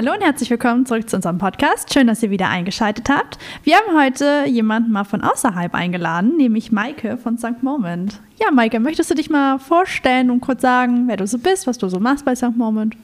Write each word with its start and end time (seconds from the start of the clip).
Hallo 0.00 0.12
und 0.12 0.22
herzlich 0.22 0.48
willkommen 0.48 0.86
zurück 0.86 1.10
zu 1.10 1.16
unserem 1.16 1.38
Podcast. 1.38 1.92
Schön, 1.92 2.06
dass 2.06 2.22
ihr 2.22 2.30
wieder 2.30 2.48
eingeschaltet 2.48 3.08
habt. 3.08 3.36
Wir 3.64 3.74
haben 3.74 4.00
heute 4.00 4.44
jemanden 4.46 4.92
mal 4.92 5.02
von 5.02 5.22
außerhalb 5.22 5.74
eingeladen, 5.74 6.36
nämlich 6.36 6.70
Maike 6.70 7.18
von 7.18 7.36
St. 7.36 7.64
Moment. 7.64 8.20
Ja, 8.40 8.52
Maike, 8.52 8.78
möchtest 8.78 9.10
du 9.10 9.16
dich 9.16 9.28
mal 9.28 9.58
vorstellen 9.58 10.30
und 10.30 10.40
kurz 10.40 10.62
sagen, 10.62 11.08
wer 11.08 11.16
du 11.16 11.26
so 11.26 11.38
bist, 11.38 11.66
was 11.66 11.78
du 11.78 11.88
so 11.88 11.98
machst 11.98 12.24
bei 12.24 12.36
St. 12.36 12.56
Moment? 12.56 12.96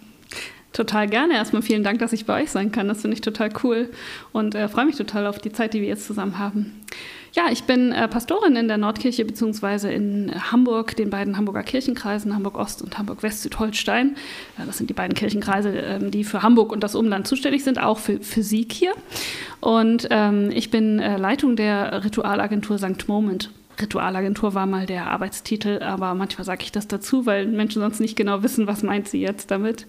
Total 0.72 1.09
gerne. 1.09 1.35
Erstmal 1.35 1.62
vielen 1.62 1.83
Dank, 1.83 1.99
dass 1.99 2.12
ich 2.12 2.27
bei 2.27 2.41
euch 2.41 2.53
sein 2.53 2.70
kann. 2.70 2.86
Das 2.86 3.00
finde 3.00 3.16
ich 3.16 3.22
total 3.22 3.50
cool 3.64 3.90
und 4.30 4.54
äh, 4.54 4.68
freue 4.68 4.84
mich 4.84 4.95
total 4.95 5.26
auf 5.26 5.40
die 5.40 5.50
Zeit, 5.50 5.74
die 5.74 5.80
wir 5.80 5.88
jetzt 5.88 6.06
zusammen 6.06 6.38
haben. 6.38 6.80
Ja, 7.35 7.46
ich 7.51 7.64
bin 7.64 7.91
äh, 7.91 8.07
Pastorin 8.07 8.55
in 8.55 8.69
der 8.69 8.79
Nordkirche 8.79 9.25
beziehungsweise 9.25 9.91
in 9.91 10.32
Hamburg, 10.53 10.95
den 10.95 11.11
beiden 11.11 11.37
Hamburger 11.37 11.64
Kirchenkreisen, 11.64 12.32
Hamburg 12.32 12.57
Ost 12.57 12.80
und 12.80 12.96
Hamburg 12.96 13.25
West 13.25 13.43
Südholstein. 13.43 14.17
Ja, 14.57 14.67
das 14.67 14.79
sind 14.79 14.89
die 14.89 14.95
beiden 14.95 15.17
Kirchenkreise, 15.17 15.71
ähm, 15.71 16.12
die 16.12 16.23
für 16.23 16.43
Hamburg 16.43 16.71
und 16.71 16.85
das 16.85 16.95
Umland 16.95 17.27
zuständig 17.27 17.64
sind, 17.64 17.82
auch 17.82 17.99
für 17.99 18.21
Physik 18.21 18.72
hier. 18.72 18.93
Und 19.58 20.07
ähm, 20.11 20.53
ich 20.55 20.71
bin 20.71 21.00
äh, 21.00 21.17
Leitung 21.17 21.57
der 21.57 22.05
Ritualagentur 22.05 22.79
St. 22.79 23.08
Moment. 23.08 23.50
Ritualagentur 23.80 24.55
war 24.55 24.66
mal 24.66 24.86
der 24.86 25.11
Arbeitstitel, 25.11 25.82
aber 25.82 26.14
manchmal 26.14 26.44
sage 26.44 26.63
ich 26.63 26.71
das 26.71 26.86
dazu, 26.86 27.27
weil 27.27 27.49
Menschen 27.49 27.82
sonst 27.82 27.99
nicht 27.99 28.14
genau 28.14 28.44
wissen, 28.44 28.69
was 28.69 28.85
meint 28.85 29.08
sie 29.08 29.21
jetzt 29.21 29.50
damit. 29.50 29.89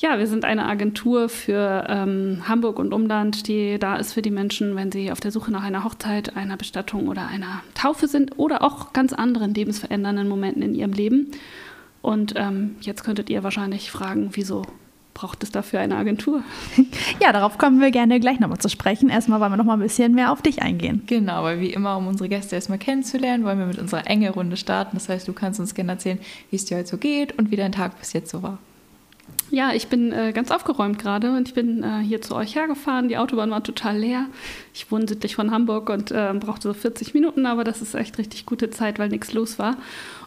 Ja, 0.00 0.18
wir 0.18 0.26
sind 0.26 0.46
eine 0.46 0.64
Agentur 0.64 1.28
für 1.28 1.84
ähm, 1.86 2.48
Hamburg 2.48 2.78
und 2.78 2.94
Umland, 2.94 3.48
die 3.48 3.78
da 3.78 3.96
ist 3.96 4.14
für 4.14 4.22
die 4.22 4.30
Menschen, 4.30 4.74
wenn 4.74 4.90
sie 4.90 5.12
auf 5.12 5.20
der 5.20 5.30
Suche 5.30 5.50
nach 5.50 5.62
einer 5.62 5.84
Hochzeit, 5.84 6.38
einer 6.38 6.56
Bestattung 6.56 7.06
oder 7.06 7.26
einer 7.26 7.60
Taufe 7.74 8.08
sind 8.08 8.38
oder 8.38 8.62
auch 8.62 8.94
ganz 8.94 9.12
anderen 9.12 9.52
lebensverändernden 9.52 10.26
Momenten 10.26 10.62
in 10.62 10.74
ihrem 10.74 10.94
Leben. 10.94 11.32
Und 12.00 12.32
ähm, 12.36 12.76
jetzt 12.80 13.04
könntet 13.04 13.28
ihr 13.28 13.42
wahrscheinlich 13.42 13.90
fragen, 13.90 14.30
wieso 14.32 14.62
braucht 15.12 15.42
es 15.42 15.50
dafür 15.50 15.80
eine 15.80 15.96
Agentur? 15.96 16.42
Ja, 17.22 17.34
darauf 17.34 17.58
kommen 17.58 17.82
wir 17.82 17.90
gerne 17.90 18.20
gleich 18.20 18.40
nochmal 18.40 18.56
zu 18.56 18.70
sprechen. 18.70 19.10
Erstmal 19.10 19.38
wollen 19.38 19.52
wir 19.52 19.58
nochmal 19.58 19.76
ein 19.76 19.82
bisschen 19.82 20.14
mehr 20.14 20.32
auf 20.32 20.40
dich 20.40 20.62
eingehen. 20.62 21.02
Genau, 21.08 21.42
weil 21.44 21.60
wie 21.60 21.74
immer, 21.74 21.98
um 21.98 22.06
unsere 22.06 22.30
Gäste 22.30 22.54
erstmal 22.56 22.78
kennenzulernen, 22.78 23.44
wollen 23.44 23.58
wir 23.58 23.66
mit 23.66 23.78
unserer 23.78 24.06
enge 24.06 24.30
Runde 24.30 24.56
starten. 24.56 24.96
Das 24.96 25.10
heißt, 25.10 25.28
du 25.28 25.34
kannst 25.34 25.60
uns 25.60 25.74
gerne 25.74 25.92
erzählen, 25.92 26.18
wie 26.48 26.56
es 26.56 26.64
dir 26.64 26.78
heute 26.78 26.88
so 26.88 26.96
geht 26.96 27.36
und 27.38 27.50
wie 27.50 27.56
dein 27.56 27.72
Tag 27.72 27.98
bis 27.98 28.14
jetzt 28.14 28.30
so 28.30 28.42
war. 28.42 28.58
Ja, 29.50 29.72
ich 29.72 29.88
bin 29.88 30.12
äh, 30.12 30.32
ganz 30.32 30.52
aufgeräumt 30.52 31.00
gerade 31.00 31.32
und 31.32 31.48
ich 31.48 31.54
bin 31.54 31.82
äh, 31.82 31.98
hier 31.98 32.22
zu 32.22 32.36
euch 32.36 32.54
hergefahren. 32.54 33.08
Die 33.08 33.18
Autobahn 33.18 33.50
war 33.50 33.64
total 33.64 33.98
leer. 33.98 34.26
Ich 34.72 34.92
wohne 34.92 35.08
südlich 35.08 35.34
von 35.34 35.50
Hamburg 35.50 35.90
und 35.90 36.12
äh, 36.12 36.32
brauchte 36.38 36.68
so 36.68 36.74
40 36.74 37.14
Minuten, 37.14 37.46
aber 37.46 37.64
das 37.64 37.82
ist 37.82 37.94
echt 37.94 38.16
richtig 38.18 38.46
gute 38.46 38.70
Zeit, 38.70 39.00
weil 39.00 39.08
nichts 39.08 39.32
los 39.32 39.58
war. 39.58 39.76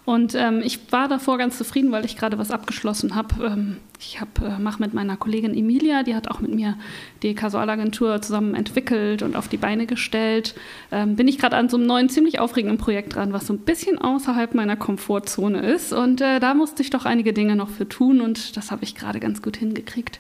Und 0.06 0.36
ähm, 0.36 0.62
ich 0.64 0.92
war 0.92 1.08
davor 1.08 1.38
ganz 1.38 1.58
zufrieden, 1.58 1.92
weil 1.92 2.04
ich 2.04 2.18
gerade 2.18 2.38
was 2.38 2.52
abgeschlossen 2.52 3.16
habe. 3.16 3.46
Ähm, 3.46 3.78
ich 4.00 4.20
äh, 4.20 4.60
mache 4.60 4.82
mit 4.82 4.94
meiner 4.94 5.16
Kollegin 5.16 5.58
Emilia, 5.58 6.04
die 6.04 6.14
hat 6.14 6.30
auch 6.30 6.42
mit 6.42 6.54
mir 6.54 6.78
die 7.22 7.36
Kasualagentur 7.36 8.22
zusammen 8.22 8.54
entwickelt 8.54 9.22
und 9.22 9.38
auf 9.38 9.48
die 9.48 9.58
Beine 9.58 9.86
gestellt. 9.86 10.56
Ähm, 10.92 11.16
bin 11.16 11.30
ich 11.30 11.38
gerade 11.38 11.56
an 11.56 11.70
so 11.70 11.78
einem 11.78 11.86
neuen, 11.86 12.10
ziemlich 12.10 12.40
aufregenden 12.40 12.78
Projekt 12.78 13.16
dran, 13.16 13.32
was 13.32 13.48
so 13.48 13.54
ein 13.54 13.60
bisschen 13.60 13.98
außerhalb 13.98 14.54
meiner 14.56 14.76
Komfortzone 14.76 15.62
ist. 15.62 15.94
Und 15.94 16.20
äh, 16.20 16.42
da 16.42 16.54
musste 16.54 16.84
ich 16.84 16.90
doch 16.90 17.06
einige 17.06 17.32
Dinge 17.32 17.56
noch 17.56 17.70
für 17.70 17.88
tun 17.88 18.20
und 18.20 18.58
das 18.58 18.72
habe 18.72 18.84
ich 18.84 18.96
gerade 18.96 19.22
ganz 19.22 19.42
gut 19.42 19.56
hingekriegt. 19.56 20.20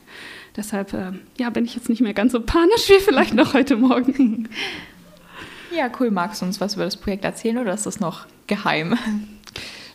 Deshalb 0.55 0.93
äh, 0.93 1.11
ja, 1.37 1.49
bin 1.49 1.65
ich 1.65 1.75
jetzt 1.75 1.89
nicht 1.89 2.01
mehr 2.01 2.13
ganz 2.13 2.31
so 2.31 2.39
panisch 2.39 2.87
wie 2.87 3.01
vielleicht 3.01 3.33
noch 3.33 3.53
heute 3.53 3.75
Morgen. 3.75 4.47
Ja, 5.75 5.89
cool. 5.99 6.11
Magst 6.11 6.41
du 6.41 6.45
uns 6.45 6.61
was 6.61 6.75
über 6.75 6.85
das 6.85 6.97
Projekt 6.97 7.25
erzählen 7.25 7.57
oder 7.57 7.73
ist 7.73 7.85
das 7.85 7.99
noch 7.99 8.25
geheim? 8.47 8.97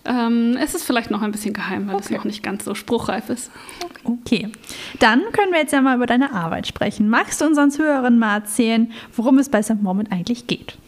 Ähm, 0.05 0.57
es 0.59 0.75
ist 0.75 0.85
vielleicht 0.85 1.11
noch 1.11 1.21
ein 1.21 1.33
bisschen 1.33 1.53
geheim, 1.53 1.87
weil 1.87 1.97
okay. 1.97 2.05
es 2.07 2.11
noch 2.11 2.25
nicht 2.25 2.43
ganz 2.43 2.65
so 2.65 2.75
spruchreif 2.75 3.29
ist. 3.29 3.51
Okay, 4.05 4.49
dann 5.01 5.21
können 5.33 5.53
wir 5.53 5.61
jetzt 5.61 5.73
ja 5.73 5.83
mal 5.83 5.97
über 5.97 6.07
deine 6.07 6.33
Arbeit 6.33 6.67
sprechen. 6.67 7.11
Magst 7.11 7.41
du 7.41 7.47
unseren 7.47 7.71
Zuhörern 7.71 8.19
mal 8.19 8.37
erzählen, 8.37 8.91
worum 9.15 9.39
es 9.39 9.51
bei 9.51 9.63
St. 9.63 9.83
Moment 9.83 10.11
eigentlich 10.11 10.47
geht? 10.47 10.79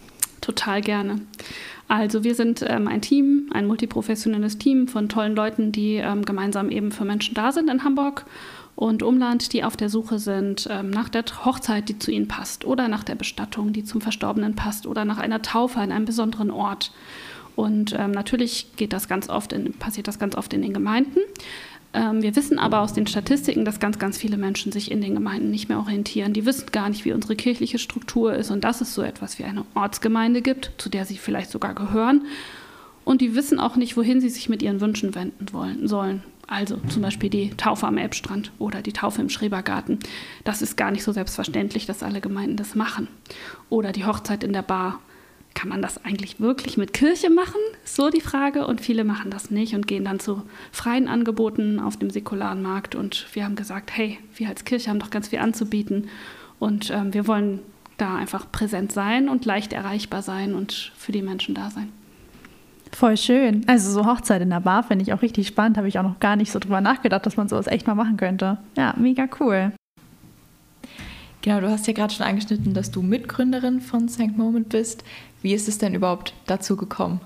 Total 0.41 0.81
gerne. 0.81 1.21
Also 1.87 2.25
wir 2.25 2.35
sind 2.35 2.65
ähm, 2.67 2.89
ein 2.89 3.03
Team, 3.03 3.51
ein 3.53 3.67
multiprofessionelles 3.67 4.59
Team 4.59 4.89
von 4.89 5.09
tollen 5.09 5.35
Leuten, 5.35 5.73
die 5.73 5.97
ähm, 5.97 6.25
gemeinsam 6.25 6.71
eben 6.71 6.93
für 6.93 7.05
Menschen 7.05 7.35
da 7.35 7.53
sind 7.53 7.69
in 7.69 7.85
Hamburg 7.85 8.25
und 8.81 9.03
Umland, 9.03 9.53
die 9.53 9.63
auf 9.63 9.77
der 9.77 9.91
Suche 9.91 10.19
sind 10.19 10.67
ähm, 10.71 10.89
nach 10.89 11.11
der 11.11 11.23
Hochzeit, 11.45 11.91
die 11.91 11.99
zu 11.99 12.11
ihnen 12.11 12.29
passt 12.29 12.65
oder 12.65 12.89
nach 12.89 13.05
der 13.05 13.15
Bestattung, 13.15 13.75
die 13.75 13.85
zum 13.85 14.01
Verstorbenen 14.01 14.57
passt 14.57 14.87
oder 14.87 15.05
nach 15.05 15.19
einer 15.19 15.43
Taufe 15.43 15.81
an 15.81 15.93
einem 15.93 16.07
besonderen 16.07 16.51
Ort. 16.51 16.91
Und 17.57 17.95
ähm, 17.99 18.11
natürlich 18.11 18.69
geht 18.77 18.95
das 18.95 19.07
ganz 19.07 19.29
oft 19.29 19.53
in, 19.53 19.75
passiert 19.75 20.09
das 20.09 20.19
ganz 20.19 20.35
oft 20.35 20.55
in 20.55 20.63
den 20.63 20.73
Gemeinden. 20.73 21.19
Ähm, 21.93 22.23
wir 22.23 22.35
wissen 22.35 22.59
aber 22.59 22.81
aus 22.81 22.95
den 22.95 23.07
Statistiken, 23.07 23.67
dass 23.67 23.81
ganz, 23.81 23.99
ganz 23.99 24.17
viele 24.17 24.39
Menschen 24.39 24.73
sich 24.73 24.91
in 24.91 25.03
den 25.03 25.15
Gemeinden 25.15 25.51
nicht 25.51 25.69
mehr 25.69 25.79
orientieren. 25.79 26.33
Die 26.33 26.47
wissen 26.47 26.73
gar 26.73 26.89
nicht, 26.89 27.05
wie 27.05 27.13
unsere 27.13 27.37
kirchliche 27.37 27.79
Struktur 27.79 28.33
ist 28.33 28.51
und 28.51 28.65
dass 28.65 28.81
es 28.81 28.95
so 28.95 29.03
etwas 29.03 29.39
wie 29.39 29.45
eine 29.45 29.67
Ortsgemeinde 29.75 30.41
gibt, 30.41 30.73
zu 30.79 30.89
der 30.89 31.05
sie 31.05 31.19
vielleicht 31.19 31.51
sogar 31.51 31.75
gehören. 31.75 32.23
Und 33.11 33.23
die 33.23 33.35
wissen 33.35 33.59
auch 33.59 33.75
nicht, 33.75 33.97
wohin 33.97 34.21
sie 34.21 34.29
sich 34.29 34.49
mit 34.49 34.63
ihren 34.63 34.81
Wünschen 34.81 35.17
wenden 35.17 35.53
wollen, 35.53 35.89
sollen. 35.89 36.23
Also 36.47 36.77
zum 36.77 37.03
Beispiel 37.03 37.29
die 37.29 37.51
Taufe 37.51 37.89
am 37.89 37.99
Elbstrand 37.99 38.53
oder 38.61 38.83
die 38.83 38.93
Taufe 38.93 39.21
im 39.21 39.29
Schrebergarten. 39.29 39.99
Das 40.45 40.63
ist 40.63 40.77
gar 40.77 40.93
nicht 40.93 41.03
so 41.03 41.11
selbstverständlich, 41.11 41.87
dass 41.87 42.05
alle 42.05 42.21
Gemeinden 42.21 42.55
das 42.55 42.77
machen. 42.77 43.09
Oder 43.69 43.91
die 43.91 44.05
Hochzeit 44.05 44.45
in 44.45 44.53
der 44.53 44.63
Bar 44.63 45.01
kann 45.55 45.69
man 45.69 45.83
das 45.83 46.05
eigentlich 46.05 46.39
wirklich 46.39 46.77
mit 46.77 46.93
Kirche 46.93 47.31
machen? 47.31 47.61
So 47.83 48.11
die 48.11 48.21
Frage. 48.21 48.65
Und 48.65 48.81
viele 48.81 49.03
machen 49.03 49.33
das 49.33 49.51
nicht 49.51 49.75
und 49.75 49.89
gehen 49.89 50.05
dann 50.05 50.21
zu 50.21 50.45
freien 50.71 51.09
Angeboten 51.09 51.81
auf 51.81 51.97
dem 51.97 52.11
säkularen 52.11 52.63
Markt. 52.63 52.95
Und 52.95 53.27
wir 53.33 53.45
haben 53.45 53.57
gesagt, 53.57 53.91
hey, 53.93 54.21
wir 54.37 54.49
als 54.49 54.65
Kirche 54.65 54.89
haben 54.89 55.01
doch 55.01 55.11
ganz 55.11 55.31
viel 55.31 55.41
anzubieten. 55.41 56.07
Und 56.61 56.93
ähm, 56.93 57.13
wir 57.13 57.27
wollen 57.27 57.59
da 57.97 58.15
einfach 58.15 58.53
präsent 58.53 58.93
sein 58.93 59.29
und 59.29 59.47
leicht 59.47 59.73
erreichbar 59.73 60.23
sein 60.23 60.55
und 60.55 60.93
für 60.97 61.11
die 61.11 61.23
Menschen 61.23 61.57
da 61.57 61.71
sein. 61.71 61.91
Voll 62.93 63.17
schön. 63.17 63.65
Also 63.67 63.91
so 63.91 64.07
Hochzeit 64.07 64.43
in 64.43 64.51
der 64.51 64.61
Bar 64.61 64.83
finde 64.83 65.05
ich 65.05 65.13
auch 65.13 65.23
richtig 65.23 65.47
spannend. 65.47 65.79
Habe 65.79 65.89
ich 65.89 65.99
auch 65.99 66.03
noch 66.05 66.21
gar 66.21 66.37
nicht 66.37 66.51
so 66.53 66.59
drüber 66.59 66.81
nachgedacht, 66.81 67.25
dass 67.25 67.37
man 67.37 67.49
sowas 67.49 67.67
echt 67.67 67.87
mal 67.87 67.95
machen 67.95 68.17
könnte. 68.17 68.59
Ja, 68.77 68.95
mega 68.97 69.29
cool. 69.39 69.73
Genau, 71.43 71.61
du 71.61 71.71
hast 71.71 71.87
ja 71.87 71.95
gerade 71.95 72.13
schon 72.13 72.27
angeschnitten, 72.27 72.75
dass 72.75 72.91
du 72.91 73.01
Mitgründerin 73.01 73.81
von 73.81 74.09
St. 74.09 74.37
Moment 74.37 74.69
bist. 74.69 75.05
Wie 75.41 75.55
ist 75.55 75.69
es 75.69 75.79
denn 75.79 75.95
überhaupt 75.95 76.35
dazu 76.47 76.77
gekommen? 76.77 77.21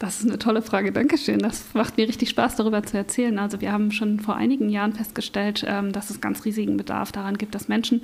Das 0.00 0.20
ist 0.20 0.26
eine 0.26 0.38
tolle 0.38 0.60
Frage, 0.60 0.90
Dankeschön. 0.92 1.38
Das 1.38 1.72
macht 1.72 1.96
mir 1.96 2.08
richtig 2.08 2.28
Spaß, 2.28 2.56
darüber 2.56 2.82
zu 2.82 2.96
erzählen. 2.96 3.38
Also 3.38 3.60
wir 3.60 3.72
haben 3.72 3.92
schon 3.92 4.18
vor 4.18 4.34
einigen 4.34 4.68
Jahren 4.68 4.92
festgestellt, 4.92 5.64
ähm, 5.66 5.92
dass 5.92 6.10
es 6.10 6.20
ganz 6.20 6.44
riesigen 6.44 6.76
Bedarf 6.76 7.12
daran 7.12 7.38
gibt, 7.38 7.54
dass 7.54 7.68
Menschen 7.68 8.02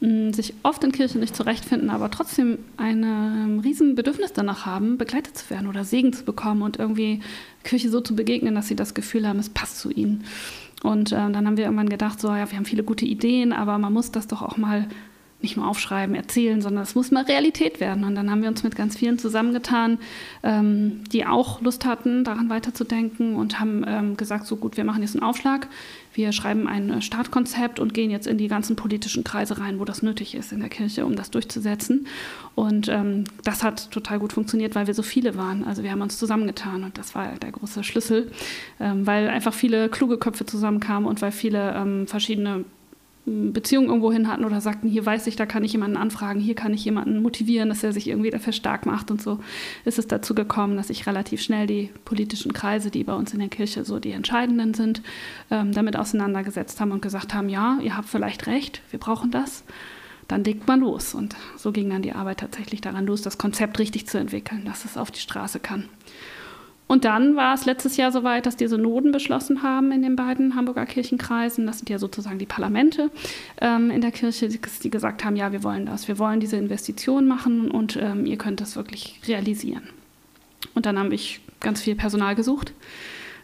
sich 0.00 0.54
oft 0.62 0.82
in 0.84 0.92
Kirche 0.92 1.18
nicht 1.18 1.36
zurechtfinden, 1.36 1.90
aber 1.90 2.10
trotzdem 2.10 2.58
ein 2.76 3.02
ähm, 3.02 3.60
riesen 3.60 3.94
Bedürfnis 3.94 4.32
danach 4.32 4.64
haben, 4.64 4.96
begleitet 4.96 5.36
zu 5.36 5.50
werden 5.50 5.68
oder 5.68 5.84
Segen 5.84 6.12
zu 6.12 6.24
bekommen 6.24 6.62
und 6.62 6.78
irgendwie 6.78 7.20
Kirche 7.64 7.90
so 7.90 8.00
zu 8.00 8.16
begegnen, 8.16 8.54
dass 8.54 8.68
sie 8.68 8.76
das 8.76 8.94
Gefühl 8.94 9.28
haben, 9.28 9.38
es 9.38 9.50
passt 9.50 9.78
zu 9.78 9.90
ihnen. 9.90 10.24
Und 10.82 11.12
äh, 11.12 11.16
dann 11.16 11.46
haben 11.46 11.56
wir 11.56 11.64
irgendwann 11.64 11.88
gedacht, 11.88 12.20
so 12.20 12.28
ja, 12.28 12.50
wir 12.50 12.56
haben 12.56 12.64
viele 12.64 12.84
gute 12.84 13.04
Ideen, 13.04 13.52
aber 13.52 13.76
man 13.78 13.92
muss 13.92 14.10
das 14.10 14.26
doch 14.26 14.42
auch 14.42 14.56
mal 14.56 14.86
nicht 15.42 15.56
nur 15.56 15.66
aufschreiben, 15.66 16.14
erzählen, 16.14 16.60
sondern 16.60 16.82
es 16.82 16.94
muss 16.94 17.10
mal 17.10 17.24
Realität 17.24 17.80
werden. 17.80 18.04
Und 18.04 18.14
dann 18.14 18.30
haben 18.30 18.42
wir 18.42 18.48
uns 18.48 18.62
mit 18.62 18.76
ganz 18.76 18.96
vielen 18.96 19.18
zusammengetan, 19.18 19.98
ähm, 20.42 21.02
die 21.12 21.26
auch 21.26 21.60
Lust 21.60 21.84
hatten, 21.84 22.24
daran 22.24 22.50
weiterzudenken 22.50 23.36
und 23.36 23.58
haben 23.58 23.84
ähm, 23.86 24.16
gesagt, 24.16 24.46
so 24.46 24.56
gut, 24.56 24.76
wir 24.76 24.84
machen 24.84 25.02
jetzt 25.02 25.16
einen 25.16 25.22
Aufschlag, 25.22 25.68
wir 26.12 26.32
schreiben 26.32 26.66
ein 26.66 27.00
Startkonzept 27.00 27.78
und 27.78 27.94
gehen 27.94 28.10
jetzt 28.10 28.26
in 28.26 28.36
die 28.36 28.48
ganzen 28.48 28.76
politischen 28.76 29.24
Kreise 29.24 29.58
rein, 29.58 29.78
wo 29.78 29.84
das 29.84 30.02
nötig 30.02 30.34
ist 30.34 30.52
in 30.52 30.60
der 30.60 30.68
Kirche, 30.68 31.06
um 31.06 31.16
das 31.16 31.30
durchzusetzen. 31.30 32.06
Und 32.54 32.88
ähm, 32.88 33.24
das 33.44 33.62
hat 33.62 33.90
total 33.90 34.18
gut 34.18 34.32
funktioniert, 34.32 34.74
weil 34.74 34.86
wir 34.86 34.94
so 34.94 35.02
viele 35.02 35.36
waren. 35.36 35.64
Also 35.64 35.82
wir 35.82 35.90
haben 35.90 36.02
uns 36.02 36.18
zusammengetan 36.18 36.84
und 36.84 36.98
das 36.98 37.14
war 37.14 37.36
der 37.36 37.52
große 37.52 37.84
Schlüssel, 37.84 38.30
ähm, 38.80 39.06
weil 39.06 39.28
einfach 39.28 39.54
viele 39.54 39.88
kluge 39.88 40.18
Köpfe 40.18 40.44
zusammenkamen 40.44 41.08
und 41.08 41.22
weil 41.22 41.32
viele 41.32 41.74
ähm, 41.74 42.06
verschiedene 42.06 42.64
Beziehungen 43.52 43.88
irgendwo 43.88 44.12
hin 44.12 44.28
hatten 44.28 44.44
oder 44.44 44.60
sagten, 44.60 44.88
hier 44.88 45.06
weiß 45.06 45.26
ich, 45.26 45.36
da 45.36 45.46
kann 45.46 45.64
ich 45.64 45.72
jemanden 45.72 45.96
anfragen, 45.96 46.40
hier 46.40 46.54
kann 46.54 46.74
ich 46.74 46.84
jemanden 46.84 47.22
motivieren, 47.22 47.68
dass 47.68 47.82
er 47.82 47.92
sich 47.92 48.08
irgendwie 48.08 48.30
dafür 48.30 48.52
stark 48.52 48.86
macht 48.86 49.10
und 49.10 49.22
so 49.22 49.38
ist 49.84 49.98
es 49.98 50.06
dazu 50.06 50.34
gekommen, 50.34 50.76
dass 50.76 50.90
ich 50.90 51.06
relativ 51.06 51.40
schnell 51.40 51.66
die 51.66 51.90
politischen 52.04 52.52
Kreise, 52.52 52.90
die 52.90 53.04
bei 53.04 53.14
uns 53.14 53.32
in 53.32 53.38
der 53.38 53.48
Kirche 53.48 53.84
so 53.84 53.98
die 53.98 54.12
entscheidenden 54.12 54.74
sind, 54.74 55.02
ähm, 55.50 55.72
damit 55.72 55.96
auseinandergesetzt 55.96 56.80
haben 56.80 56.92
und 56.92 57.02
gesagt 57.02 57.34
haben, 57.34 57.48
ja, 57.48 57.78
ihr 57.82 57.96
habt 57.96 58.08
vielleicht 58.08 58.46
recht, 58.46 58.82
wir 58.90 59.00
brauchen 59.00 59.30
das. 59.30 59.64
Dann 60.28 60.44
legt 60.44 60.68
man 60.68 60.78
los. 60.78 61.12
Und 61.12 61.34
so 61.56 61.72
ging 61.72 61.90
dann 61.90 62.02
die 62.02 62.12
Arbeit 62.12 62.38
tatsächlich 62.38 62.80
daran 62.80 63.04
los, 63.04 63.20
das 63.20 63.36
Konzept 63.36 63.80
richtig 63.80 64.06
zu 64.06 64.16
entwickeln, 64.16 64.64
dass 64.64 64.84
es 64.84 64.96
auf 64.96 65.10
die 65.10 65.18
Straße 65.18 65.58
kann. 65.58 65.88
Und 66.90 67.04
dann 67.04 67.36
war 67.36 67.54
es 67.54 67.66
letztes 67.66 67.96
Jahr 67.96 68.10
soweit, 68.10 68.46
dass 68.46 68.56
die 68.56 68.66
Synoden 68.66 69.12
beschlossen 69.12 69.62
haben 69.62 69.92
in 69.92 70.02
den 70.02 70.16
beiden 70.16 70.56
Hamburger 70.56 70.86
Kirchenkreisen. 70.86 71.64
Das 71.64 71.78
sind 71.78 71.88
ja 71.88 72.00
sozusagen 72.00 72.40
die 72.40 72.46
Parlamente 72.46 73.12
ähm, 73.60 73.92
in 73.92 74.00
der 74.00 74.10
Kirche, 74.10 74.48
die 74.48 74.90
gesagt 74.90 75.24
haben, 75.24 75.36
ja, 75.36 75.52
wir 75.52 75.62
wollen 75.62 75.86
das, 75.86 76.08
wir 76.08 76.18
wollen 76.18 76.40
diese 76.40 76.56
Investition 76.56 77.28
machen 77.28 77.70
und 77.70 77.96
ähm, 77.96 78.26
ihr 78.26 78.38
könnt 78.38 78.60
das 78.60 78.74
wirklich 78.74 79.20
realisieren. 79.28 79.84
Und 80.74 80.84
dann 80.84 80.98
habe 80.98 81.14
ich 81.14 81.40
ganz 81.60 81.80
viel 81.80 81.94
Personal 81.94 82.34
gesucht 82.34 82.72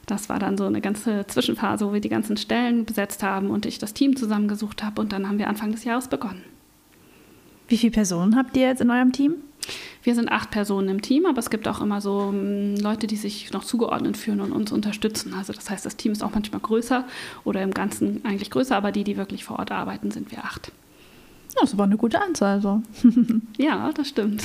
Das 0.06 0.28
war 0.28 0.40
dann 0.40 0.58
so 0.58 0.64
eine 0.64 0.80
ganze 0.80 1.24
Zwischenphase, 1.28 1.86
wo 1.86 1.92
wir 1.92 2.00
die 2.00 2.08
ganzen 2.08 2.36
Stellen 2.36 2.84
besetzt 2.84 3.22
haben 3.22 3.50
und 3.50 3.64
ich 3.64 3.78
das 3.78 3.94
Team 3.94 4.16
zusammengesucht 4.16 4.82
habe. 4.82 5.00
Und 5.00 5.12
dann 5.12 5.28
haben 5.28 5.38
wir 5.38 5.46
Anfang 5.46 5.70
des 5.70 5.84
Jahres 5.84 6.08
begonnen. 6.08 6.42
Wie 7.68 7.76
viele 7.76 7.92
Personen 7.92 8.34
habt 8.34 8.56
ihr 8.56 8.66
jetzt 8.66 8.80
in 8.80 8.90
eurem 8.90 9.12
Team? 9.12 9.36
Wir 10.02 10.14
sind 10.14 10.30
acht 10.30 10.50
Personen 10.50 10.88
im 10.88 11.02
Team, 11.02 11.26
aber 11.26 11.38
es 11.38 11.50
gibt 11.50 11.66
auch 11.68 11.80
immer 11.80 12.00
so 12.00 12.18
um, 12.18 12.76
Leute, 12.76 13.06
die 13.06 13.16
sich 13.16 13.52
noch 13.52 13.64
zugeordnet 13.64 14.16
fühlen 14.16 14.40
und 14.40 14.52
uns 14.52 14.72
unterstützen. 14.72 15.34
Also 15.34 15.52
das 15.52 15.68
heißt, 15.68 15.84
das 15.84 15.96
Team 15.96 16.12
ist 16.12 16.22
auch 16.22 16.32
manchmal 16.32 16.60
größer 16.60 17.04
oder 17.44 17.62
im 17.62 17.72
Ganzen 17.72 18.24
eigentlich 18.24 18.50
größer, 18.50 18.76
aber 18.76 18.92
die, 18.92 19.04
die 19.04 19.16
wirklich 19.16 19.44
vor 19.44 19.58
Ort 19.58 19.72
arbeiten, 19.72 20.10
sind 20.10 20.30
wir 20.30 20.44
acht. 20.44 20.70
Das 21.54 21.70
ist 21.70 21.74
aber 21.74 21.84
eine 21.84 21.96
gute 21.96 22.20
Anzahl. 22.20 22.60
So. 22.60 22.82
ja, 23.58 23.90
das 23.92 24.08
stimmt. 24.08 24.44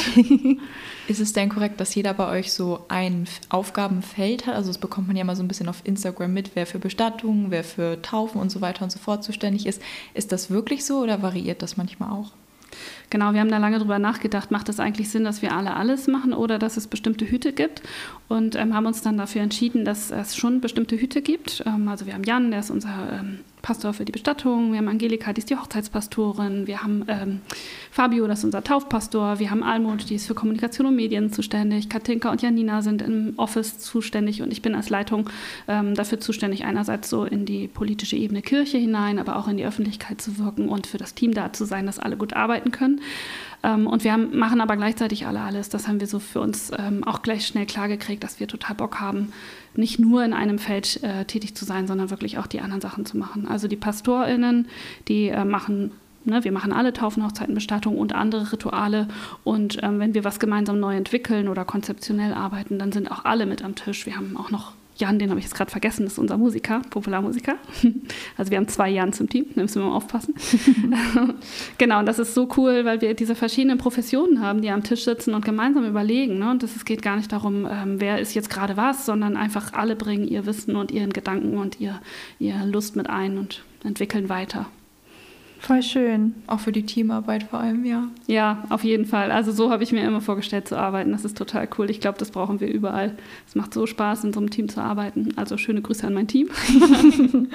ist 1.07 1.19
es 1.19 1.33
denn 1.33 1.50
korrekt, 1.50 1.79
dass 1.79 1.94
jeder 1.94 2.13
bei 2.13 2.29
euch 2.39 2.53
so 2.53 2.85
ein 2.88 3.27
Aufgabenfeld 3.50 4.47
hat? 4.47 4.56
Also 4.56 4.69
das 4.69 4.77
bekommt 4.77 5.07
man 5.07 5.18
ja 5.18 5.23
mal 5.23 5.35
so 5.35 5.44
ein 5.44 5.47
bisschen 5.47 5.68
auf 5.68 5.81
Instagram 5.83 6.33
mit, 6.33 6.56
wer 6.56 6.65
für 6.65 6.79
Bestattungen, 6.79 7.51
wer 7.51 7.63
für 7.63 8.01
Taufen 8.01 8.39
und 8.39 8.50
so 8.50 8.62
weiter 8.62 8.83
und 8.83 8.91
so 8.91 9.00
fort 9.00 9.23
zuständig 9.23 9.65
ist. 9.65 9.81
Ist 10.13 10.31
das 10.31 10.50
wirklich 10.50 10.85
so 10.85 11.00
oder 11.00 11.21
variiert 11.21 11.62
das 11.62 11.75
manchmal 11.75 12.12
auch? 12.12 12.31
Genau, 13.09 13.33
wir 13.33 13.41
haben 13.41 13.51
da 13.51 13.57
lange 13.57 13.79
drüber 13.79 14.00
nachgedacht, 14.00 14.51
macht 14.51 14.69
es 14.69 14.79
eigentlich 14.79 15.09
Sinn, 15.09 15.23
dass 15.23 15.41
wir 15.41 15.53
alle 15.53 15.75
alles 15.75 16.07
machen 16.07 16.33
oder 16.33 16.59
dass 16.59 16.77
es 16.77 16.88
bestimmte 16.88 17.29
Hüte 17.29 17.53
gibt 17.53 17.81
und 18.27 18.56
ähm, 18.56 18.73
haben 18.73 18.85
uns 18.85 19.01
dann 19.01 19.18
dafür 19.18 19.41
entschieden, 19.41 19.85
dass 19.85 20.12
es 20.12 20.35
schon 20.35 20.62
bestimmte 20.62 20.97
Hüte 20.97 21.21
gibt. 21.21 21.63
Ähm, 21.65 21.88
also 21.88 22.06
wir 22.06 22.13
haben 22.13 22.23
Jan, 22.23 22.51
der 22.51 22.62
ist 22.62 22.69
unser 22.69 23.19
ähm, 23.19 23.39
Pastor 23.62 23.94
für 23.94 24.06
die 24.06 24.12
Bestattung, 24.12 24.72
wir 24.72 24.80
haben 24.80 24.88
Angelika, 24.88 25.34
die 25.34 25.40
ist 25.40 25.50
die 25.50 25.56
Hochzeitspastorin, 25.56 26.68
wir 26.68 26.84
haben 26.84 27.06
ähm, 27.08 27.42
Fabio, 27.92 28.28
das 28.28 28.40
ist 28.40 28.46
unser 28.46 28.63
Taufpastor, 28.63 29.40
wir 29.40 29.52
haben 29.52 29.63
Almut, 29.63 30.10
die 30.10 30.16
ist 30.16 30.28
für 30.28 30.34
Kommunikation 30.34 30.88
und 30.88 30.96
Medien 30.96 31.31
zuständig, 31.31 31.90
Katinka 31.90 32.31
und 32.31 32.42
Janina 32.42 32.81
sind 32.81 33.02
im 33.02 33.34
Office 33.38 33.80
zuständig 33.80 34.42
und 34.42 34.52
ich 34.52 34.62
bin 34.62 34.75
als 34.75 34.90
Leitung 34.90 35.30
ähm, 35.68 35.96
dafür 35.96 36.19
zuständig, 36.19 36.66
einerseits 36.66 37.10
so 37.10 37.25
in 37.25 37.46
die 37.46 37.68
politische 37.68 38.16
Ebene 38.16 38.42
Kirche 38.42 38.78
hinein, 38.78 39.19
aber 39.19 39.36
auch 39.36 39.48
in 39.48 39.58
die 39.58 39.66
Öffentlichkeit 39.66 40.22
zu 40.22 40.38
wirken 40.38 40.69
und 40.69 40.88
für 40.88 40.98
das 40.98 41.14
Team 41.14 41.34
da 41.34 41.54
zu 41.54 41.66
sein, 41.66 41.86
dass 41.86 42.00
alle 42.00 42.18
gut 42.18 42.34
arbeiten 42.34 42.72
können. 42.72 43.02
Ähm, 43.63 43.88
und 43.88 44.04
wir 44.04 44.13
haben, 44.13 44.38
machen 44.38 44.62
aber 44.62 44.75
gleichzeitig 44.78 45.28
alle 45.28 45.42
alles. 45.42 45.69
Das 45.69 45.88
haben 45.88 46.00
wir 46.00 46.08
so 46.08 46.19
für 46.19 46.42
uns 46.42 46.72
ähm, 46.78 47.04
auch 47.04 47.22
gleich 47.22 47.46
schnell 47.46 47.66
klargekriegt, 47.66 48.24
dass 48.24 48.40
wir 48.40 48.48
total 48.48 48.75
Bock 48.75 49.00
haben, 49.00 49.31
nicht 49.75 50.00
nur 50.00 50.24
in 50.24 50.34
einem 50.34 50.60
Feld 50.60 51.02
äh, 51.04 51.25
tätig 51.25 51.56
zu 51.56 51.66
sein, 51.66 51.88
sondern 51.88 52.10
wirklich 52.10 52.38
auch 52.38 52.48
die 52.48 52.62
anderen 52.62 52.81
Sachen 52.81 53.06
zu 53.06 53.18
machen. 53.18 53.48
Also 53.48 53.68
die 53.68 53.78
PastorInnen, 53.78 54.68
die 55.08 55.30
äh, 55.30 55.46
machen 55.46 55.92
Ne, 56.24 56.44
wir 56.44 56.52
machen 56.52 56.72
alle 56.72 56.94
Taufen, 56.94 57.25
Hochzeiten, 57.25 57.56
Bestattung 57.56 57.98
und 57.98 58.13
andere 58.13 58.52
Rituale. 58.52 59.08
Und 59.44 59.81
ähm, 59.81 59.98
wenn 59.98 60.14
wir 60.14 60.24
was 60.24 60.40
gemeinsam 60.40 60.80
neu 60.80 60.96
entwickeln 60.96 61.48
oder 61.48 61.66
konzeptionell 61.66 62.34
arbeiten, 62.34 62.78
dann 62.78 62.92
sind 62.92 63.10
auch 63.10 63.25
alle 63.25 63.48
mit 63.48 63.64
am 63.64 63.74
Tisch. 63.74 64.06
Wir 64.06 64.18
haben 64.18 64.38
auch 64.38 64.52
noch 64.52 64.74
Jan, 65.01 65.19
den 65.19 65.30
habe 65.30 65.39
ich 65.39 65.45
jetzt 65.45 65.56
gerade 65.56 65.71
vergessen, 65.71 66.03
das 66.03 66.13
ist 66.13 66.19
unser 66.19 66.38
Musiker, 66.38 66.81
Popularmusiker. 66.89 67.56
Also 68.38 68.51
wir 68.51 68.57
haben 68.57 68.68
zwei 68.68 68.89
Jan 68.89 69.13
zum 69.13 69.30
Team, 69.30 69.45
da 69.56 69.62
müssen 69.62 69.81
wir 69.81 69.89
mal 69.89 69.95
aufpassen. 69.95 70.33
genau, 71.77 72.00
und 72.00 72.06
das 72.06 72.19
ist 72.19 72.33
so 72.33 72.48
cool, 72.57 72.86
weil 72.86 73.01
wir 73.01 73.13
diese 73.13 73.36
verschiedenen 73.36 73.77
Professionen 73.77 74.42
haben, 74.42 74.62
die 74.62 74.69
am 74.69 74.83
Tisch 74.83 75.03
sitzen 75.03 75.33
und 75.33 75.44
gemeinsam 75.44 75.86
überlegen. 75.86 76.39
Ne? 76.39 76.50
Und 76.51 76.63
es 76.63 76.86
geht 76.86 77.01
gar 77.01 77.18
nicht 77.18 77.31
darum, 77.31 77.68
ähm, 77.69 78.00
wer 78.00 78.19
ist 78.19 78.33
jetzt 78.33 78.50
gerade 78.50 78.77
was, 78.77 79.06
sondern 79.06 79.38
einfach 79.38 79.74
alle 79.74 79.95
bringen 79.95 80.27
ihr 80.27 80.45
Wissen 80.45 80.75
und 80.75 80.92
ihren 80.92 81.13
Gedanken 81.13 81.57
und 81.57 81.80
ihr, 81.80 82.00
ihr 82.39 82.65
Lust 82.65 82.95
mit 82.95 83.09
ein 83.09 83.38
und 83.38 83.63
entwickeln 83.83 84.30
weiter. 84.30 84.68
Voll 85.62 85.84
schön. 85.84 86.34
Auch 86.48 86.60
für 86.60 86.72
die 86.72 86.88
Teamarbeit 86.88 87.44
vor 87.44 87.60
allem, 87.60 87.86
ja. 87.86 88.08
Ja, 88.25 88.63
auf 88.69 88.84
jeden 88.84 89.06
Fall. 89.06 89.31
Also 89.31 89.52
so 89.52 89.69
habe 89.69 89.84
ich 89.84 89.92
mir 89.92 90.04
immer 90.04 90.19
vorgestellt 90.19 90.68
zu 90.68 90.75
arbeiten. 90.75 91.12
Das 91.12 91.24
ist 91.24 91.38
total 91.38 91.69
cool. 91.78 91.92
Ich 91.92 92.02
glaube, 92.02 92.18
das 92.18 92.31
brauchen 92.31 92.60
wir 92.60 92.68
überall. 92.68 93.16
Es 93.48 93.54
macht 93.54 93.72
so 93.72 93.86
Spaß, 93.86 94.24
in 94.24 94.34
so 94.34 94.40
einem 94.40 94.50
Team 94.50 94.69
zu 94.69 94.81
arbeiten. 94.81 95.34
Also 95.36 95.58
schöne 95.58 95.84
Grüße 95.84 96.06
an 96.08 96.16
mein 96.16 96.28
Team. 96.28 96.50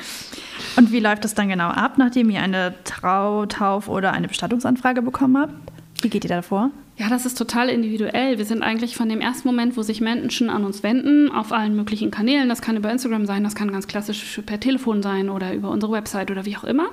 Und 0.77 0.93
wie 0.93 1.01
läuft 1.01 1.25
das 1.25 1.35
dann 1.35 1.49
genau 1.49 1.69
ab, 1.69 1.99
nachdem 1.99 2.31
ihr 2.31 2.41
eine 2.41 2.75
Trau, 2.85 3.45
Tauf 3.47 3.89
oder 3.89 4.13
eine 4.13 4.29
Bestattungsanfrage 4.29 5.03
bekommen 5.03 5.37
habt? 5.39 5.55
Wie 6.01 6.09
geht 6.09 6.25
ihr 6.25 6.31
da 6.31 6.43
vor? 6.43 6.71
Ja, 6.99 7.11
das 7.11 7.27
ist 7.27 7.37
total 7.37 7.69
individuell. 7.69 8.39
Wir 8.39 8.47
sind 8.47 8.63
eigentlich 8.63 8.97
von 8.97 9.11
dem 9.11 9.21
ersten 9.21 9.47
Moment, 9.47 9.77
wo 9.77 9.83
sich 9.83 10.01
Menschen 10.01 10.49
an 10.49 10.65
uns 10.65 10.83
wenden, 10.83 11.31
auf 11.31 11.53
allen 11.53 11.77
möglichen 11.77 12.11
Kanälen. 12.11 12.49
Das 12.49 12.63
kann 12.63 12.75
über 12.75 12.91
Instagram 12.91 13.27
sein, 13.27 13.45
das 13.45 13.55
kann 13.55 13.71
ganz 13.71 13.87
klassisch 13.87 14.41
per 14.47 14.59
Telefon 14.59 15.03
sein 15.03 15.29
oder 15.29 15.53
über 15.53 15.69
unsere 15.69 15.93
Website 15.93 16.31
oder 16.31 16.47
wie 16.47 16.57
auch 16.57 16.65
immer. 16.65 16.89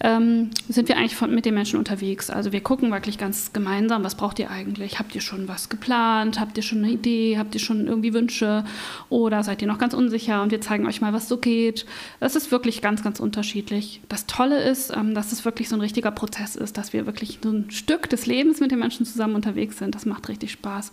Ähm, 0.00 0.50
sind 0.68 0.88
wir 0.88 0.96
eigentlich 0.96 1.14
von, 1.14 1.32
mit 1.32 1.44
den 1.44 1.54
Menschen 1.54 1.78
unterwegs. 1.78 2.28
Also 2.28 2.50
wir 2.50 2.60
gucken 2.60 2.90
wirklich 2.90 3.18
ganz 3.18 3.52
gemeinsam, 3.52 4.02
was 4.02 4.16
braucht 4.16 4.40
ihr 4.40 4.50
eigentlich? 4.50 4.98
Habt 4.98 5.14
ihr 5.14 5.20
schon 5.20 5.46
was 5.46 5.68
geplant? 5.68 6.40
Habt 6.40 6.56
ihr 6.56 6.64
schon 6.64 6.78
eine 6.78 6.90
Idee? 6.90 7.38
Habt 7.38 7.54
ihr 7.54 7.60
schon 7.60 7.86
irgendwie 7.86 8.14
Wünsche? 8.14 8.64
Oder 9.10 9.44
seid 9.44 9.62
ihr 9.62 9.68
noch 9.68 9.78
ganz 9.78 9.94
unsicher? 9.94 10.42
Und 10.42 10.50
wir 10.50 10.60
zeigen 10.60 10.88
euch 10.88 11.00
mal, 11.00 11.12
was 11.12 11.28
so 11.28 11.36
geht. 11.36 11.86
Das 12.18 12.34
ist 12.34 12.50
wirklich 12.50 12.82
ganz, 12.82 13.04
ganz 13.04 13.20
unterschiedlich. 13.20 14.00
Das 14.08 14.26
Tolle 14.26 14.60
ist, 14.64 14.92
ähm, 14.96 15.14
dass 15.14 15.30
es 15.30 15.44
wirklich 15.44 15.68
so 15.68 15.76
ein 15.76 15.80
richtiger 15.80 16.10
Prozess 16.10 16.56
ist, 16.56 16.76
dass 16.76 16.92
wir 16.92 17.06
wirklich 17.06 17.38
so 17.44 17.50
ein 17.50 17.70
Stück 17.70 18.10
des 18.10 18.26
Lebens 18.26 18.58
mit 18.58 18.72
den 18.72 18.80
Menschen 18.80 19.06
zusammen 19.06 19.35
unterwegs 19.36 19.78
sind. 19.78 19.94
Das 19.94 20.04
macht 20.04 20.28
richtig 20.28 20.50
Spaß. 20.50 20.90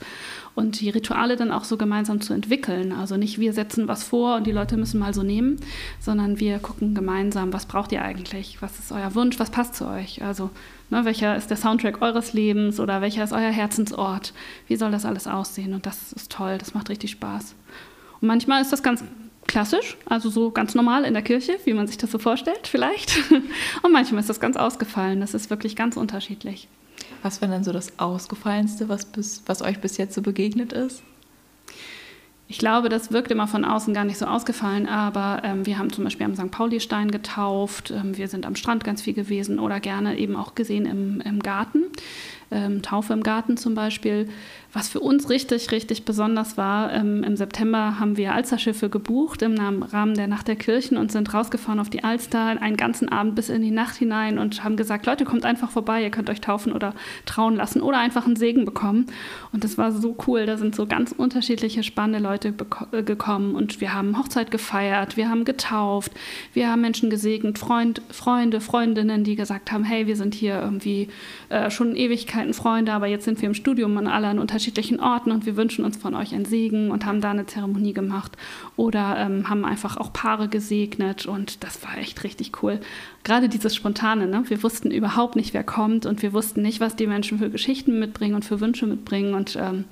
Und 0.54 0.80
die 0.80 0.92
Rituale 0.92 1.36
dann 1.36 1.51
auch 1.51 1.63
so 1.63 1.78
gemeinsam 1.78 2.22
zu 2.22 2.34
entwickeln. 2.34 2.92
Also 2.92 3.18
nicht 3.18 3.40
wir 3.40 3.54
setzen 3.54 3.88
was 3.88 4.04
vor 4.04 4.36
und 4.36 4.45
die 4.45 4.51
Leute 4.51 4.78
müssen 4.78 5.00
mal 5.00 5.13
so 5.13 5.24
nehmen, 5.24 5.57
sondern 6.00 6.40
wir 6.40 6.60
gucken 6.60 6.94
gemeinsam, 6.94 7.51
was 7.51 7.66
braucht 7.66 7.92
ihr 7.92 8.04
eigentlich? 8.04 8.62
Was 8.62 8.78
ist 8.78 8.92
euer 8.92 9.16
Wunsch? 9.16 9.40
Was 9.40 9.50
passt 9.50 9.75
zu 9.75 9.88
euch? 9.88 10.22
Also 10.22 10.51
ne, 10.92 11.06
welcher 11.06 11.36
ist 11.36 11.50
der 11.50 11.57
Soundtrack 11.57 12.01
eures 12.01 12.34
Lebens 12.34 12.80
oder 12.80 13.01
welcher 13.01 13.24
ist 13.24 13.34
euer 13.34 13.51
Herzensort? 13.51 14.34
Wie 14.68 14.75
soll 14.75 14.92
das 14.92 15.06
alles 15.06 15.28
aussehen? 15.28 15.74
Und 15.74 15.86
das 15.86 16.13
ist 16.13 16.31
toll, 16.31 16.57
das 16.57 16.74
macht 16.74 16.90
richtig 16.90 17.12
Spaß. 17.12 17.56
Und 18.22 18.28
manchmal 18.28 18.62
ist 18.62 18.72
das 18.72 18.84
ganz 18.84 19.04
klassisch, 19.48 19.98
also 20.06 20.30
so 20.30 20.51
ganz 20.51 20.75
normal 20.75 21.04
in 21.04 21.13
der 21.13 21.24
Kirche, 21.24 21.60
wie 21.66 21.74
man 21.74 21.88
sich 21.88 21.98
das 21.98 22.12
so 22.12 22.19
vorstellt 22.19 22.68
vielleicht. 22.68 23.18
Und 23.84 23.92
manchmal 23.92 24.22
ist 24.22 24.30
das 24.30 24.40
ganz 24.40 24.57
ausgefallen. 24.57 25.19
Das 25.19 25.34
ist 25.34 25.50
wirklich 25.50 25.75
ganz 25.75 25.98
unterschiedlich. 25.98 26.68
Was 27.23 27.41
war 27.41 27.47
denn 27.47 27.63
so 27.63 27.71
das 27.71 27.97
Ausgefallenste, 27.97 28.89
was, 28.89 29.05
bis, 29.05 29.41
was 29.45 29.61
euch 29.61 29.79
bis 29.79 29.97
jetzt 29.97 30.13
so 30.13 30.21
begegnet 30.21 30.73
ist? 30.73 31.01
Ich 32.49 32.57
glaube, 32.57 32.89
das 32.89 33.11
wirkt 33.11 33.31
immer 33.31 33.47
von 33.47 33.65
außen 33.65 33.93
gar 33.93 34.03
nicht 34.03 34.17
so 34.17 34.25
ausgefallen, 34.25 34.87
aber 34.87 35.41
ähm, 35.43 35.65
wir 35.65 35.79
haben 35.79 35.91
zum 35.91 36.03
Beispiel 36.03 36.25
am 36.25 36.35
St. 36.35 36.51
Pauli-Stein 36.51 37.09
getauft, 37.09 37.89
ähm, 37.89 38.17
wir 38.17 38.27
sind 38.27 38.45
am 38.45 38.55
Strand 38.55 38.83
ganz 38.83 39.01
viel 39.01 39.13
gewesen 39.13 39.57
oder 39.57 39.79
gerne 39.79 40.19
eben 40.19 40.35
auch 40.35 40.53
gesehen 40.53 40.85
im, 40.85 41.21
im 41.21 41.39
Garten 41.39 41.85
ähm, 42.53 42.81
Taufe 42.81 43.13
im 43.13 43.23
Garten 43.23 43.57
zum 43.57 43.75
Beispiel. 43.75 44.29
Was 44.75 44.89
für 44.89 45.01
uns 45.01 45.29
richtig, 45.29 45.71
richtig 45.71 46.03
besonders 46.03 46.57
war, 46.57 46.91
ähm, 46.94 47.23
im 47.23 47.35
September 47.35 48.00
haben 48.00 48.17
wir 48.17 48.33
Alsterschiffe 48.33 48.89
gebucht 48.89 49.44
im 49.44 49.83
Rahmen 49.83 50.15
der 50.15 50.27
Nacht 50.27 50.47
der 50.47 50.55
Kirchen 50.55 50.97
und 50.97 51.11
sind 51.11 51.31
rausgefahren 51.31 51.79
auf 51.79 51.91
die 51.91 52.03
Alster 52.03 52.59
einen 52.59 52.75
ganzen 52.75 53.07
Abend 53.07 53.35
bis 53.35 53.50
in 53.50 53.61
die 53.61 53.69
Nacht 53.69 53.97
hinein 53.97 54.39
und 54.39 54.63
haben 54.63 54.75
gesagt, 54.75 55.05
Leute, 55.05 55.25
kommt 55.25 55.45
einfach 55.45 55.69
vorbei, 55.69 56.01
ihr 56.01 56.09
könnt 56.09 56.28
euch 56.28 56.42
taufen 56.42 56.73
oder 56.73 56.95
trauen 57.28 57.56
lassen 57.56 57.83
oder 57.83 57.99
einfach 57.99 58.25
einen 58.25 58.35
Segen 58.35 58.66
bekommen. 58.66 59.06
Und 59.51 59.63
das 59.63 59.78
war 59.78 59.92
so 59.92 60.18
cool, 60.25 60.47
da 60.47 60.57
sind 60.57 60.73
so 60.75 60.87
ganz 60.87 61.11
unterschiedliche 61.11 61.83
spannende 61.83 62.18
Leute 62.18 62.56
äh, 62.92 63.04
gekommen 63.04 63.54
und 63.54 63.80
wir 63.80 63.94
haben 63.94 64.18
Hochzeit 64.18 64.49
gefeiert, 64.49 65.18
wir 65.18 65.30
haben 65.30 65.45
getauft, 65.45 66.13
wir 66.54 66.71
haben 66.71 66.81
Menschen 66.81 67.11
gesegnet, 67.11 67.59
Freund, 67.59 68.01
Freunde, 68.09 68.59
Freundinnen, 68.59 69.23
die 69.23 69.35
gesagt 69.35 69.71
haben, 69.71 69.83
hey, 69.83 70.07
wir 70.07 70.16
sind 70.16 70.33
hier 70.33 70.59
irgendwie 70.59 71.09
äh, 71.49 71.69
schon 71.69 71.95
Ewigkeit 71.95 72.43
alten 72.44 72.54
Freunde, 72.54 72.92
aber 72.92 73.07
jetzt 73.07 73.23
sind 73.23 73.42
wir 73.42 73.47
im 73.47 73.54
Studium 73.54 73.97
an 73.97 74.07
alle 74.07 74.28
an 74.28 74.40
unterschiedlichen 74.40 75.00
Orten 75.00 75.31
und 75.31 75.45
wir 75.45 75.56
wünschen 75.56 75.85
uns 75.85 75.95
von 75.95 76.14
euch 76.14 76.33
einen 76.33 76.45
Segen 76.45 76.92
und 76.92 77.06
haben 77.06 77.21
da 77.21 77.31
eine 77.31 77.45
Zeremonie 77.45 77.94
gemacht 77.94 78.33
oder 78.76 79.18
ähm, 79.18 79.50
haben 79.50 79.64
einfach 79.64 79.95
auch 79.95 80.12
Paare 80.12 80.50
gesegnet 80.50 81.26
und 81.26 81.64
das 81.64 81.83
war 81.83 81.97
echt 81.97 82.23
richtig 82.23 82.62
cool. 82.62 82.80
Gerade 83.23 83.47
dieses 83.47 83.76
Spontane, 83.76 84.28
ne? 84.28 84.44
wir 84.47 84.62
wussten 84.62 84.92
überhaupt 84.92 85.38
nicht, 85.38 85.54
wer 85.54 85.64
kommt 85.64 86.06
und 86.06 86.21
wir 86.21 86.33
wussten 86.33 86.62
nicht, 86.62 86.81
was 86.81 86.97
die 86.97 87.07
Menschen 87.07 87.40
für 87.40 87.50
Geschichten 87.50 87.97
mitbringen 87.97 88.35
und 88.35 88.44
für 88.44 88.59
Wünsche 88.59 88.85
mitbringen 88.85 89.33
und 89.33 89.56
ähm, 89.56 89.85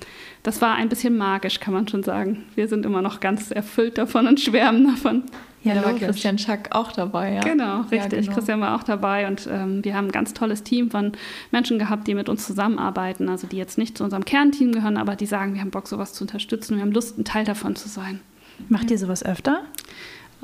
das 0.43 0.61
war 0.61 0.75
ein 0.75 0.89
bisschen 0.89 1.17
magisch, 1.17 1.61
kann 1.61 1.73
man 1.73 1.87
schon 1.87 2.03
sagen. 2.03 2.43
Wir 2.55 2.67
sind 2.67 2.85
immer 2.85 3.01
noch 3.01 3.21
ganz 3.21 3.51
erfüllt 3.51 3.97
davon 3.97 4.27
und 4.27 4.39
schwärmen 4.39 4.87
davon. 4.87 5.23
Ja, 5.63 5.75
da 5.75 5.83
war 5.83 5.93
Christian 5.93 6.37
Schack 6.37 6.69
auch 6.71 6.91
dabei. 6.91 7.33
Ja. 7.33 7.41
Genau, 7.41 7.81
richtig. 7.81 8.11
Ja, 8.13 8.21
genau. 8.21 8.33
Christian 8.33 8.61
war 8.61 8.75
auch 8.75 8.83
dabei 8.83 9.27
und 9.27 9.47
ähm, 9.51 9.83
wir 9.83 9.95
haben 9.95 10.07
ein 10.07 10.11
ganz 10.11 10.33
tolles 10.33 10.63
Team 10.63 10.89
von 10.89 11.11
Menschen 11.51 11.77
gehabt, 11.77 12.07
die 12.07 12.15
mit 12.15 12.29
uns 12.29 12.45
zusammenarbeiten, 12.47 13.29
also 13.29 13.45
die 13.45 13.57
jetzt 13.57 13.77
nicht 13.77 13.97
zu 13.97 14.03
unserem 14.03 14.25
Kernteam 14.25 14.71
gehören, 14.71 14.97
aber 14.97 15.15
die 15.15 15.27
sagen, 15.27 15.53
wir 15.53 15.61
haben 15.61 15.71
Bock, 15.71 15.87
sowas 15.87 16.13
zu 16.13 16.23
unterstützen, 16.23 16.77
wir 16.77 16.81
haben 16.81 16.91
Lust, 16.91 17.17
ein 17.17 17.25
Teil 17.25 17.45
davon 17.45 17.75
zu 17.75 17.89
sein. 17.89 18.21
Macht 18.69 18.89
ihr 18.89 18.97
sowas 18.97 19.23
öfter? 19.23 19.61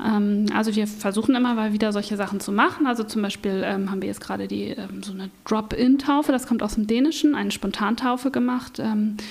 Ähm, 0.04 0.46
also 0.54 0.76
wir 0.76 0.86
versuchen 0.86 1.34
immer 1.34 1.54
mal 1.54 1.72
wieder 1.72 1.92
solche 1.92 2.16
Sachen 2.16 2.38
zu 2.38 2.52
machen. 2.52 2.86
Also 2.86 3.02
zum 3.02 3.22
Beispiel 3.22 3.62
ähm, 3.64 3.90
haben 3.90 4.00
wir 4.00 4.08
jetzt 4.08 4.20
gerade 4.20 4.46
die 4.46 4.68
ähm, 4.68 5.02
so 5.02 5.12
eine 5.12 5.30
Drop-in-Taufe, 5.46 6.30
das 6.30 6.46
kommt 6.46 6.62
aus 6.62 6.74
dem 6.74 6.86
Dänischen, 6.86 7.34
eine 7.34 7.50
Spontantaufe 7.50 8.30
gemacht 8.30 8.78
ähm, 8.78 9.16
äh, 9.18 9.22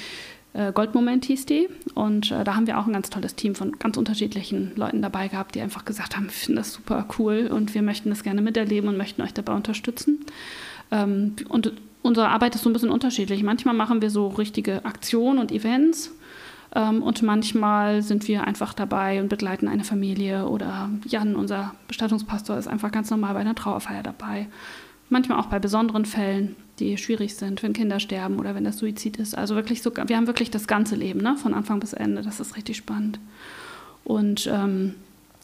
Goldmoment 0.73 1.25
hieß 1.25 1.45
die. 1.45 1.69
Und 1.93 2.31
äh, 2.31 2.43
da 2.43 2.55
haben 2.55 2.67
wir 2.67 2.79
auch 2.79 2.87
ein 2.87 2.93
ganz 2.93 3.09
tolles 3.09 3.35
Team 3.35 3.55
von 3.55 3.77
ganz 3.79 3.97
unterschiedlichen 3.97 4.71
Leuten 4.75 5.01
dabei 5.01 5.27
gehabt, 5.27 5.55
die 5.55 5.61
einfach 5.61 5.85
gesagt 5.85 6.15
haben, 6.15 6.25
wir 6.25 6.31
finden 6.31 6.57
das 6.57 6.73
super 6.73 7.05
cool 7.17 7.49
und 7.51 7.73
wir 7.73 7.81
möchten 7.81 8.09
das 8.09 8.23
gerne 8.23 8.41
miterleben 8.41 8.89
und 8.89 8.97
möchten 8.97 9.21
euch 9.21 9.33
dabei 9.33 9.53
unterstützen. 9.53 10.25
Ähm, 10.91 11.35
und 11.49 11.73
unsere 12.01 12.29
Arbeit 12.29 12.55
ist 12.55 12.63
so 12.63 12.69
ein 12.69 12.73
bisschen 12.73 12.89
unterschiedlich. 12.89 13.43
Manchmal 13.43 13.75
machen 13.75 14.01
wir 14.01 14.09
so 14.09 14.27
richtige 14.27 14.83
Aktionen 14.85 15.39
und 15.39 15.51
Events. 15.51 16.11
Ähm, 16.75 17.01
und 17.01 17.21
manchmal 17.21 18.01
sind 18.01 18.27
wir 18.27 18.45
einfach 18.45 18.73
dabei 18.73 19.21
und 19.21 19.29
begleiten 19.29 19.67
eine 19.67 19.83
Familie 19.83 20.47
oder 20.47 20.89
Jan, 21.05 21.35
unser 21.35 21.73
Bestattungspastor, 21.87 22.57
ist 22.57 22.67
einfach 22.67 22.91
ganz 22.91 23.09
normal 23.09 23.33
bei 23.33 23.39
einer 23.39 23.55
Trauerfeier 23.55 24.03
dabei. 24.03 24.47
Manchmal 25.09 25.39
auch 25.39 25.47
bei 25.47 25.59
besonderen 25.59 26.05
Fällen, 26.05 26.55
die 26.79 26.97
schwierig 26.97 27.35
sind, 27.35 27.63
wenn 27.63 27.73
Kinder 27.73 27.99
sterben 27.99 28.39
oder 28.39 28.55
wenn 28.55 28.63
das 28.63 28.77
Suizid 28.77 29.17
ist. 29.17 29.37
Also 29.37 29.55
wirklich 29.55 29.81
so, 29.81 29.91
wir 29.95 30.17
haben 30.17 30.27
wirklich 30.27 30.51
das 30.51 30.67
ganze 30.67 30.95
Leben, 30.95 31.21
ne? 31.21 31.35
von 31.37 31.53
Anfang 31.53 31.79
bis 31.79 31.93
Ende. 31.93 32.21
Das 32.21 32.39
ist 32.39 32.55
richtig 32.55 32.77
spannend. 32.77 33.19
Und 34.03 34.47
ähm, 34.51 34.95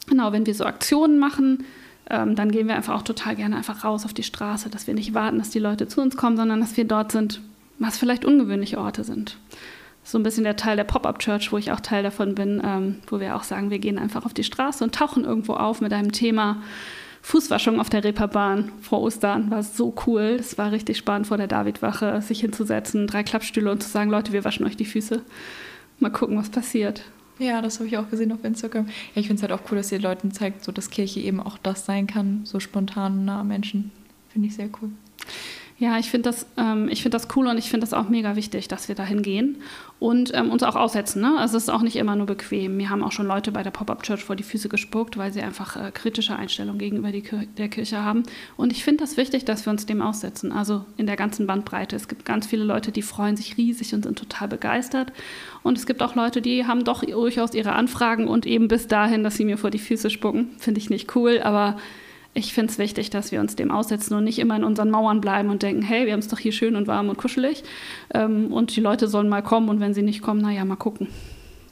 genau, 0.08 0.32
wenn 0.32 0.46
wir 0.46 0.54
so 0.54 0.64
Aktionen 0.64 1.18
machen, 1.18 1.64
ähm, 2.10 2.36
dann 2.36 2.52
gehen 2.52 2.68
wir 2.68 2.76
einfach 2.76 2.94
auch 2.94 3.02
total 3.02 3.36
gerne 3.36 3.56
einfach 3.56 3.84
raus 3.84 4.04
auf 4.04 4.12
die 4.12 4.22
Straße, 4.22 4.68
dass 4.68 4.86
wir 4.86 4.94
nicht 4.94 5.14
warten, 5.14 5.38
dass 5.38 5.50
die 5.50 5.58
Leute 5.58 5.88
zu 5.88 6.00
uns 6.00 6.16
kommen, 6.16 6.36
sondern 6.36 6.60
dass 6.60 6.76
wir 6.76 6.84
dort 6.84 7.12
sind, 7.12 7.40
was 7.78 7.98
vielleicht 7.98 8.24
ungewöhnliche 8.24 8.78
Orte 8.78 9.04
sind. 9.04 9.38
So 10.02 10.18
ein 10.18 10.22
bisschen 10.22 10.44
der 10.44 10.56
Teil 10.56 10.76
der 10.76 10.84
Pop-Up-Church, 10.84 11.50
wo 11.50 11.56
ich 11.56 11.72
auch 11.72 11.80
Teil 11.80 12.02
davon 12.02 12.34
bin, 12.34 12.60
ähm, 12.62 12.96
wo 13.06 13.20
wir 13.20 13.36
auch 13.36 13.42
sagen, 13.42 13.70
wir 13.70 13.78
gehen 13.78 13.98
einfach 13.98 14.26
auf 14.26 14.34
die 14.34 14.44
Straße 14.44 14.84
und 14.84 14.94
tauchen 14.94 15.24
irgendwo 15.24 15.54
auf 15.54 15.80
mit 15.80 15.94
einem 15.94 16.12
Thema 16.12 16.62
Fußwaschung 17.24 17.80
auf 17.80 17.88
der 17.88 18.04
Reeperbahn 18.04 18.70
vor 18.82 19.00
Ostern. 19.00 19.50
War 19.50 19.62
so 19.62 19.94
cool. 20.06 20.36
Es 20.38 20.58
war 20.58 20.72
richtig 20.72 20.98
spannend, 20.98 21.26
vor 21.26 21.38
der 21.38 21.46
Davidwache 21.46 22.20
sich 22.20 22.40
hinzusetzen, 22.40 23.06
drei 23.06 23.22
Klappstühle 23.22 23.70
und 23.70 23.82
zu 23.82 23.88
sagen, 23.88 24.10
Leute, 24.10 24.34
wir 24.34 24.44
waschen 24.44 24.66
euch 24.66 24.76
die 24.76 24.84
Füße. 24.84 25.22
Mal 26.00 26.10
gucken, 26.10 26.36
was 26.36 26.50
passiert. 26.50 27.02
Ja, 27.38 27.62
das 27.62 27.78
habe 27.78 27.88
ich 27.88 27.96
auch 27.96 28.10
gesehen 28.10 28.30
auf 28.30 28.44
Instagram. 28.44 28.86
Ja, 28.86 28.92
ich 29.14 29.26
finde 29.26 29.42
es 29.42 29.42
halt 29.42 29.58
auch 29.58 29.70
cool, 29.70 29.78
dass 29.78 29.90
ihr 29.90 30.00
Leuten 30.00 30.32
zeigt, 30.32 30.62
so 30.62 30.70
dass 30.70 30.90
Kirche 30.90 31.18
eben 31.20 31.40
auch 31.40 31.56
das 31.56 31.86
sein 31.86 32.06
kann, 32.06 32.42
so 32.44 32.60
spontan 32.60 33.24
nahe 33.24 33.42
Menschen. 33.42 33.90
Finde 34.28 34.48
ich 34.48 34.54
sehr 34.54 34.68
cool. 34.82 34.90
Ja, 35.76 35.98
ich 35.98 36.08
finde 36.08 36.30
das, 36.30 36.46
ähm, 36.56 36.88
find 36.88 37.14
das 37.14 37.26
cool 37.34 37.48
und 37.48 37.58
ich 37.58 37.68
finde 37.68 37.84
das 37.84 37.94
auch 37.94 38.08
mega 38.08 38.36
wichtig, 38.36 38.68
dass 38.68 38.86
wir 38.86 38.94
da 38.94 39.02
hingehen 39.04 39.56
und 39.98 40.32
ähm, 40.32 40.52
uns 40.52 40.62
auch 40.62 40.76
aussetzen. 40.76 41.20
Ne? 41.20 41.36
Also 41.36 41.56
es 41.56 41.64
ist 41.64 41.68
auch 41.68 41.82
nicht 41.82 41.96
immer 41.96 42.14
nur 42.14 42.26
bequem. 42.26 42.76
Mir 42.76 42.90
haben 42.90 43.02
auch 43.02 43.10
schon 43.10 43.26
Leute 43.26 43.50
bei 43.50 43.64
der 43.64 43.72
Pop-Up-Church 43.72 44.22
vor 44.22 44.36
die 44.36 44.44
Füße 44.44 44.68
gespuckt, 44.68 45.16
weil 45.16 45.32
sie 45.32 45.42
einfach 45.42 45.74
äh, 45.74 45.90
kritische 45.90 46.36
Einstellungen 46.36 46.78
gegenüber 46.78 47.10
Kir 47.10 47.46
der 47.58 47.68
Kirche 47.68 48.04
haben. 48.04 48.22
Und 48.56 48.70
ich 48.70 48.84
finde 48.84 49.02
das 49.02 49.16
wichtig, 49.16 49.46
dass 49.46 49.66
wir 49.66 49.72
uns 49.72 49.84
dem 49.84 50.00
aussetzen. 50.00 50.52
Also 50.52 50.84
in 50.96 51.06
der 51.06 51.16
ganzen 51.16 51.48
Bandbreite. 51.48 51.96
Es 51.96 52.06
gibt 52.06 52.24
ganz 52.24 52.46
viele 52.46 52.62
Leute, 52.62 52.92
die 52.92 53.02
freuen 53.02 53.36
sich 53.36 53.56
riesig 53.56 53.92
und 53.94 54.04
sind 54.04 54.16
total 54.16 54.46
begeistert. 54.46 55.12
Und 55.64 55.76
es 55.76 55.86
gibt 55.86 56.02
auch 56.02 56.14
Leute, 56.14 56.40
die 56.40 56.66
haben 56.66 56.84
doch 56.84 57.04
durchaus 57.04 57.52
ihre 57.52 57.72
Anfragen 57.72 58.28
und 58.28 58.46
eben 58.46 58.68
bis 58.68 58.86
dahin, 58.86 59.24
dass 59.24 59.34
sie 59.36 59.44
mir 59.44 59.58
vor 59.58 59.70
die 59.70 59.80
Füße 59.80 60.08
spucken. 60.08 60.50
Finde 60.58 60.78
ich 60.78 60.88
nicht 60.88 61.16
cool, 61.16 61.40
aber 61.42 61.78
ich 62.34 62.52
finde 62.52 62.72
es 62.72 62.78
wichtig, 62.78 63.10
dass 63.10 63.30
wir 63.30 63.40
uns 63.40 63.54
dem 63.56 63.70
aussetzen 63.70 64.14
und 64.14 64.24
nicht 64.24 64.40
immer 64.40 64.56
in 64.56 64.64
unseren 64.64 64.90
Mauern 64.90 65.20
bleiben 65.20 65.50
und 65.50 65.62
denken, 65.62 65.82
hey, 65.82 66.06
wir 66.06 66.12
haben 66.12 66.20
es 66.20 66.28
doch 66.28 66.38
hier 66.38 66.52
schön 66.52 66.74
und 66.74 66.88
warm 66.88 67.08
und 67.08 67.16
kuschelig. 67.16 67.62
Ähm, 68.12 68.52
und 68.52 68.74
die 68.74 68.80
Leute 68.80 69.06
sollen 69.06 69.28
mal 69.28 69.42
kommen 69.42 69.68
und 69.68 69.80
wenn 69.80 69.94
sie 69.94 70.02
nicht 70.02 70.20
kommen, 70.20 70.40
naja, 70.40 70.64
mal 70.64 70.76
gucken. 70.76 71.08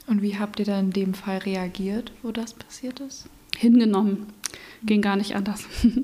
Und 0.07 0.23
wie 0.23 0.39
habt 0.39 0.61
ihr 0.61 0.65
dann 0.65 0.87
in 0.87 0.91
dem 0.93 1.15
Fall 1.15 1.39
reagiert, 1.39 2.13
wo 2.23 2.31
das 2.31 2.55
passiert 2.55 3.01
ist? 3.01 3.29
Hingenommen. 3.57 4.27
Ging 4.85 5.03
gar 5.03 5.17
nicht 5.17 5.35
anders. 5.35 5.67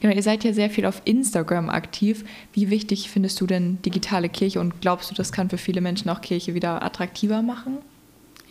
Genau, 0.00 0.14
ihr 0.14 0.22
seid 0.22 0.44
ja 0.44 0.54
sehr 0.54 0.70
viel 0.70 0.86
auf 0.86 1.02
Instagram 1.04 1.68
aktiv. 1.68 2.24
Wie 2.54 2.70
wichtig 2.70 3.10
findest 3.10 3.38
du 3.38 3.46
denn 3.46 3.82
digitale 3.82 4.30
Kirche 4.30 4.58
und 4.58 4.80
glaubst 4.80 5.10
du, 5.10 5.14
das 5.14 5.30
kann 5.30 5.50
für 5.50 5.58
viele 5.58 5.82
Menschen 5.82 6.08
auch 6.08 6.22
Kirche 6.22 6.54
wieder 6.54 6.82
attraktiver 6.82 7.42
machen? 7.42 7.76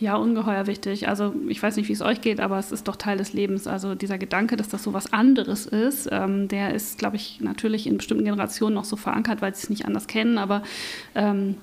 Ja, 0.00 0.16
ungeheuer 0.16 0.66
wichtig. 0.66 1.08
Also 1.08 1.34
ich 1.46 1.62
weiß 1.62 1.76
nicht, 1.76 1.90
wie 1.90 1.92
es 1.92 2.00
euch 2.00 2.22
geht, 2.22 2.40
aber 2.40 2.58
es 2.58 2.72
ist 2.72 2.88
doch 2.88 2.96
Teil 2.96 3.18
des 3.18 3.34
Lebens. 3.34 3.66
Also 3.66 3.94
dieser 3.94 4.16
Gedanke, 4.16 4.56
dass 4.56 4.70
das 4.70 4.82
so 4.82 4.94
was 4.94 5.12
anderes 5.12 5.66
ist, 5.66 6.08
ähm, 6.10 6.48
der 6.48 6.74
ist, 6.74 6.98
glaube 6.98 7.16
ich, 7.16 7.40
natürlich 7.42 7.86
in 7.86 7.98
bestimmten 7.98 8.24
Generationen 8.24 8.74
noch 8.74 8.86
so 8.86 8.96
verankert, 8.96 9.42
weil 9.42 9.54
sie 9.54 9.64
es 9.64 9.70
nicht 9.70 9.84
anders 9.84 10.06
kennen. 10.06 10.38
Aber 10.38 10.62
ähm, 11.14 11.56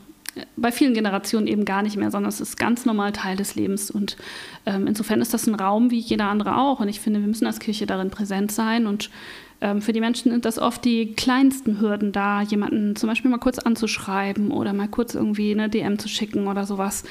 bei 0.56 0.72
vielen 0.72 0.94
Generationen 0.94 1.48
eben 1.48 1.66
gar 1.66 1.82
nicht 1.82 1.98
mehr, 1.98 2.12
sondern 2.12 2.30
es 2.30 2.40
ist 2.40 2.58
ganz 2.58 2.86
normal 2.86 3.12
Teil 3.12 3.38
des 3.38 3.56
Lebens. 3.56 3.90
Und 3.90 4.18
ähm, 4.68 4.86
insofern 4.86 5.20
ist 5.20 5.34
das 5.34 5.48
ein 5.48 5.56
Raum 5.56 5.90
wie 5.90 5.98
jeder 5.98 6.26
andere 6.26 6.58
auch. 6.58 6.80
Und 6.80 6.90
ich 6.90 7.00
finde, 7.00 7.22
wir 7.22 7.28
müssen 7.28 7.48
als 7.48 7.58
Kirche 7.58 7.88
darin 7.88 8.12
präsent 8.12 8.52
sein. 8.52 8.86
Und 8.86 9.10
ähm, 9.62 9.82
für 9.82 9.94
die 9.94 10.00
Menschen 10.00 10.32
sind 10.32 10.46
das 10.46 10.60
oft 10.60 10.86
die 10.86 11.14
kleinsten 11.14 11.82
Hürden 11.82 12.12
da, 12.12 12.44
jemanden 12.44 12.96
zum 12.96 13.10
Beispiel 13.10 13.32
mal 13.32 13.40
kurz 13.40 13.58
anzuschreiben 13.58 14.52
oder 14.52 14.74
mal 14.74 14.88
kurz 14.88 15.16
irgendwie 15.16 15.52
eine 15.52 15.70
DM 15.70 15.98
zu 15.98 16.08
schicken 16.08 16.48
oder 16.48 16.68
sowas. 16.68 17.04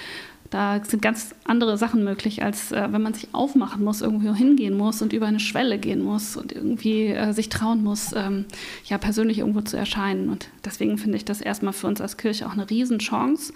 Da 0.50 0.82
sind 0.84 1.02
ganz 1.02 1.34
andere 1.44 1.76
Sachen 1.78 2.04
möglich, 2.04 2.42
als 2.42 2.72
äh, 2.72 2.88
wenn 2.90 3.02
man 3.02 3.14
sich 3.14 3.28
aufmachen 3.32 3.82
muss, 3.82 4.00
irgendwo 4.00 4.34
hingehen 4.34 4.76
muss 4.76 5.02
und 5.02 5.12
über 5.12 5.26
eine 5.26 5.40
Schwelle 5.40 5.78
gehen 5.78 6.02
muss 6.02 6.36
und 6.36 6.52
irgendwie 6.52 7.06
äh, 7.08 7.32
sich 7.32 7.48
trauen 7.48 7.82
muss, 7.82 8.12
ähm, 8.14 8.44
ja, 8.84 8.98
persönlich 8.98 9.38
irgendwo 9.38 9.60
zu 9.60 9.76
erscheinen. 9.76 10.28
Und 10.28 10.48
deswegen 10.64 10.98
finde 10.98 11.16
ich 11.16 11.24
das 11.24 11.40
erstmal 11.40 11.72
für 11.72 11.86
uns 11.86 12.00
als 12.00 12.16
Kirche 12.16 12.46
auch 12.46 12.52
eine 12.52 12.68
Riesenchance, 12.68 13.52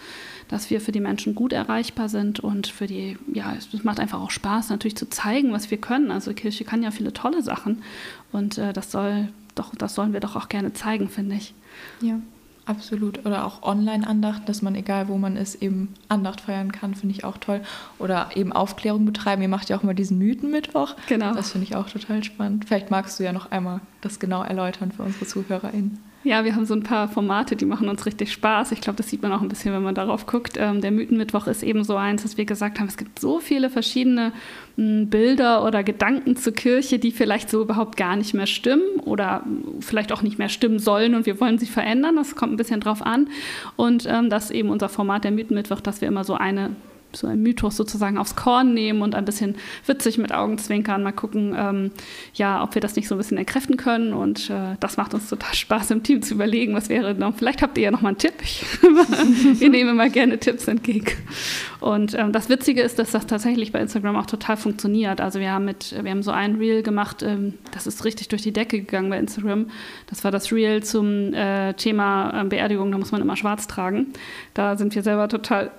dass 0.48 0.70
wir 0.70 0.80
für 0.80 0.92
die 0.92 1.00
Menschen 1.00 1.34
gut 1.34 1.52
erreichbar 1.52 2.08
sind 2.08 2.40
und 2.40 2.66
für 2.66 2.86
die, 2.86 3.16
ja, 3.32 3.54
es 3.56 3.84
macht 3.84 4.00
einfach 4.00 4.20
auch 4.20 4.30
Spaß, 4.30 4.70
natürlich 4.70 4.96
zu 4.96 5.08
zeigen, 5.08 5.52
was 5.52 5.70
wir 5.70 5.78
können. 5.78 6.10
Also 6.10 6.32
Kirche 6.34 6.64
kann 6.64 6.82
ja 6.82 6.90
viele 6.90 7.12
tolle 7.12 7.42
Sachen 7.42 7.82
und 8.32 8.58
äh, 8.58 8.72
das 8.72 8.90
soll 8.90 9.28
doch, 9.54 9.74
das 9.74 9.94
sollen 9.94 10.12
wir 10.12 10.20
doch 10.20 10.36
auch 10.36 10.48
gerne 10.48 10.72
zeigen, 10.72 11.08
finde 11.08 11.36
ich. 11.36 11.54
Ja. 12.00 12.20
Absolut. 12.70 13.26
Oder 13.26 13.44
auch 13.44 13.64
Online-Andacht, 13.64 14.48
dass 14.48 14.62
man, 14.62 14.76
egal 14.76 15.08
wo 15.08 15.18
man 15.18 15.36
ist, 15.36 15.56
eben 15.56 15.94
Andacht 16.08 16.40
feiern 16.40 16.70
kann, 16.70 16.94
finde 16.94 17.16
ich 17.16 17.24
auch 17.24 17.36
toll. 17.38 17.62
Oder 17.98 18.30
eben 18.36 18.52
Aufklärung 18.52 19.04
betreiben. 19.04 19.42
Ihr 19.42 19.48
macht 19.48 19.68
ja 19.68 19.76
auch 19.76 19.82
mal 19.82 19.94
diesen 19.94 20.18
Mythenmittwoch. 20.18 20.94
Genau. 21.08 21.34
Das 21.34 21.50
finde 21.50 21.66
ich 21.66 21.74
auch 21.74 21.88
total 21.88 22.22
spannend. 22.22 22.66
Vielleicht 22.66 22.90
magst 22.90 23.18
du 23.18 23.24
ja 23.24 23.32
noch 23.32 23.50
einmal 23.50 23.80
das 24.02 24.20
genau 24.20 24.44
erläutern 24.44 24.92
für 24.92 25.02
unsere 25.02 25.26
ZuhörerInnen. 25.26 25.98
Ja, 26.22 26.44
wir 26.44 26.54
haben 26.54 26.66
so 26.66 26.74
ein 26.74 26.82
paar 26.82 27.08
Formate, 27.08 27.56
die 27.56 27.64
machen 27.64 27.88
uns 27.88 28.04
richtig 28.04 28.30
Spaß. 28.30 28.72
Ich 28.72 28.82
glaube, 28.82 28.98
das 28.98 29.08
sieht 29.08 29.22
man 29.22 29.32
auch 29.32 29.40
ein 29.40 29.48
bisschen, 29.48 29.72
wenn 29.72 29.82
man 29.82 29.94
darauf 29.94 30.26
guckt. 30.26 30.58
Ähm, 30.58 30.82
der 30.82 30.90
Mythenmittwoch 30.90 31.46
ist 31.46 31.62
eben 31.62 31.82
so 31.82 31.96
eins, 31.96 32.22
dass 32.22 32.36
wir 32.36 32.44
gesagt 32.44 32.78
haben, 32.78 32.88
es 32.88 32.98
gibt 32.98 33.18
so 33.18 33.40
viele 33.40 33.70
verschiedene 33.70 34.32
hm, 34.76 35.08
Bilder 35.08 35.64
oder 35.64 35.82
Gedanken 35.82 36.36
zur 36.36 36.52
Kirche, 36.52 36.98
die 36.98 37.10
vielleicht 37.10 37.48
so 37.48 37.62
überhaupt 37.62 37.96
gar 37.96 38.16
nicht 38.16 38.34
mehr 38.34 38.46
stimmen 38.46 39.00
oder 39.00 39.44
vielleicht 39.80 40.12
auch 40.12 40.20
nicht 40.20 40.38
mehr 40.38 40.50
stimmen 40.50 40.78
sollen 40.78 41.14
und 41.14 41.24
wir 41.24 41.40
wollen 41.40 41.58
sie 41.58 41.64
verändern. 41.64 42.16
Das 42.16 42.36
kommt 42.36 42.52
ein 42.52 42.58
bisschen 42.58 42.80
drauf 42.80 43.00
an. 43.00 43.28
Und 43.76 44.06
ähm, 44.06 44.28
das 44.28 44.46
ist 44.46 44.50
eben 44.50 44.68
unser 44.68 44.90
Format 44.90 45.24
der 45.24 45.30
Mythenmittwoch, 45.30 45.80
dass 45.80 46.02
wir 46.02 46.08
immer 46.08 46.24
so 46.24 46.34
eine 46.34 46.76
so 47.16 47.26
ein 47.26 47.42
Mythos 47.42 47.76
sozusagen 47.76 48.18
aufs 48.18 48.36
Korn 48.36 48.74
nehmen 48.74 49.02
und 49.02 49.14
ein 49.14 49.24
bisschen 49.24 49.56
witzig 49.86 50.18
mit 50.18 50.32
Augenzwinkern 50.32 51.02
mal 51.02 51.12
gucken, 51.12 51.54
ähm, 51.56 51.90
ja, 52.34 52.62
ob 52.62 52.74
wir 52.74 52.80
das 52.80 52.96
nicht 52.96 53.08
so 53.08 53.14
ein 53.14 53.18
bisschen 53.18 53.38
entkräften 53.38 53.76
können. 53.76 54.12
Und 54.12 54.50
äh, 54.50 54.76
das 54.80 54.96
macht 54.96 55.14
uns 55.14 55.28
total 55.28 55.54
Spaß, 55.54 55.90
im 55.90 56.02
Team 56.02 56.22
zu 56.22 56.34
überlegen, 56.34 56.74
was 56.74 56.88
wäre 56.88 57.14
noch. 57.14 57.36
Vielleicht 57.36 57.62
habt 57.62 57.78
ihr 57.78 57.84
ja 57.84 57.90
noch 57.90 58.02
mal 58.02 58.10
einen 58.10 58.18
Tipp. 58.18 58.34
Ich, 58.42 58.64
wir 59.60 59.68
nehmen 59.68 59.90
immer 59.90 60.08
gerne 60.08 60.38
Tipps 60.38 60.68
entgegen. 60.68 61.06
Und 61.80 62.14
ähm, 62.14 62.32
das 62.32 62.48
Witzige 62.48 62.82
ist, 62.82 62.98
dass 62.98 63.10
das 63.10 63.26
tatsächlich 63.26 63.72
bei 63.72 63.80
Instagram 63.80 64.16
auch 64.16 64.26
total 64.26 64.56
funktioniert. 64.56 65.20
Also 65.20 65.40
wir 65.40 65.50
haben 65.50 65.64
mit, 65.64 65.94
wir 66.02 66.10
haben 66.10 66.22
so 66.22 66.30
ein 66.30 66.56
Reel 66.56 66.82
gemacht, 66.82 67.22
ähm, 67.22 67.54
das 67.72 67.86
ist 67.86 68.04
richtig 68.04 68.28
durch 68.28 68.42
die 68.42 68.52
Decke 68.52 68.80
gegangen 68.80 69.10
bei 69.10 69.18
Instagram. 69.18 69.66
Das 70.06 70.24
war 70.24 70.30
das 70.30 70.52
Reel 70.52 70.82
zum 70.82 71.32
äh, 71.34 71.74
Thema 71.74 72.42
äh, 72.42 72.44
Beerdigung, 72.44 72.92
da 72.92 72.98
muss 72.98 73.12
man 73.12 73.20
immer 73.20 73.36
schwarz 73.36 73.66
tragen. 73.66 74.08
Da 74.54 74.76
sind 74.76 74.94
wir 74.94 75.02
selber 75.02 75.28
total 75.28 75.70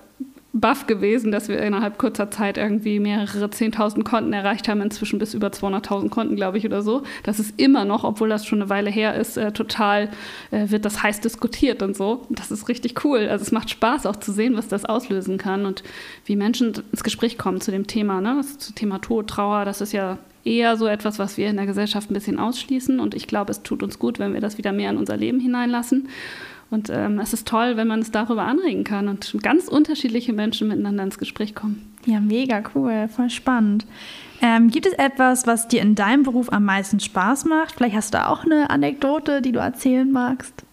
baff 0.52 0.86
gewesen, 0.86 1.32
dass 1.32 1.48
wir 1.48 1.62
innerhalb 1.62 1.96
kurzer 1.96 2.30
Zeit 2.30 2.58
irgendwie 2.58 3.00
mehrere 3.00 3.46
10.000 3.46 4.04
Konten 4.04 4.32
erreicht 4.32 4.68
haben, 4.68 4.82
inzwischen 4.82 5.18
bis 5.18 5.32
über 5.32 5.48
200.000 5.48 6.10
Konten, 6.10 6.36
glaube 6.36 6.58
ich, 6.58 6.66
oder 6.66 6.82
so. 6.82 7.02
Das 7.22 7.38
ist 7.38 7.58
immer 7.58 7.84
noch, 7.84 8.04
obwohl 8.04 8.28
das 8.28 8.44
schon 8.44 8.60
eine 8.60 8.68
Weile 8.68 8.90
her 8.90 9.14
ist, 9.14 9.38
äh, 9.38 9.52
total 9.52 10.10
äh, 10.50 10.68
wird 10.68 10.84
das 10.84 11.02
heiß 11.02 11.20
diskutiert 11.20 11.82
und 11.82 11.96
so. 11.96 12.26
Das 12.28 12.50
ist 12.50 12.68
richtig 12.68 13.02
cool. 13.04 13.28
Also 13.28 13.42
es 13.42 13.52
macht 13.52 13.70
Spaß 13.70 14.04
auch 14.04 14.16
zu 14.16 14.30
sehen, 14.30 14.56
was 14.56 14.68
das 14.68 14.84
auslösen 14.84 15.38
kann 15.38 15.64
und 15.64 15.82
wie 16.26 16.36
Menschen 16.36 16.74
ins 16.90 17.02
Gespräch 17.02 17.38
kommen 17.38 17.62
zu 17.62 17.70
dem 17.70 17.86
Thema, 17.86 18.20
ne? 18.20 18.34
Das 18.36 18.74
Thema 18.74 19.00
Tod, 19.00 19.28
Trauer, 19.28 19.64
das 19.64 19.80
ist 19.80 19.92
ja 19.92 20.18
eher 20.44 20.76
so 20.76 20.86
etwas, 20.86 21.18
was 21.18 21.36
wir 21.36 21.48
in 21.48 21.56
der 21.56 21.66
Gesellschaft 21.66 22.10
ein 22.10 22.14
bisschen 22.14 22.38
ausschließen 22.38 23.00
und 23.00 23.14
ich 23.14 23.26
glaube, 23.26 23.52
es 23.52 23.62
tut 23.62 23.82
uns 23.82 23.98
gut, 23.98 24.18
wenn 24.18 24.34
wir 24.34 24.40
das 24.40 24.58
wieder 24.58 24.72
mehr 24.72 24.90
in 24.90 24.96
unser 24.96 25.16
Leben 25.16 25.40
hineinlassen. 25.40 26.08
Und 26.72 26.88
ähm, 26.88 27.18
es 27.18 27.34
ist 27.34 27.46
toll, 27.46 27.76
wenn 27.76 27.86
man 27.86 28.00
es 28.00 28.12
darüber 28.12 28.44
anregen 28.44 28.82
kann 28.82 29.08
und 29.08 29.36
ganz 29.42 29.68
unterschiedliche 29.68 30.32
Menschen 30.32 30.68
miteinander 30.68 31.04
ins 31.04 31.18
Gespräch 31.18 31.54
kommen. 31.54 31.94
Ja, 32.06 32.18
mega 32.18 32.62
cool, 32.74 33.08
voll 33.08 33.28
spannend. 33.28 33.84
Ähm, 34.40 34.70
gibt 34.70 34.86
es 34.86 34.94
etwas, 34.94 35.46
was 35.46 35.68
dir 35.68 35.82
in 35.82 35.94
deinem 35.94 36.22
Beruf 36.22 36.50
am 36.50 36.64
meisten 36.64 36.98
Spaß 36.98 37.44
macht? 37.44 37.74
Vielleicht 37.74 37.94
hast 37.94 38.14
du 38.14 38.26
auch 38.26 38.46
eine 38.46 38.70
Anekdote, 38.70 39.42
die 39.42 39.52
du 39.52 39.60
erzählen 39.60 40.10
magst. 40.10 40.64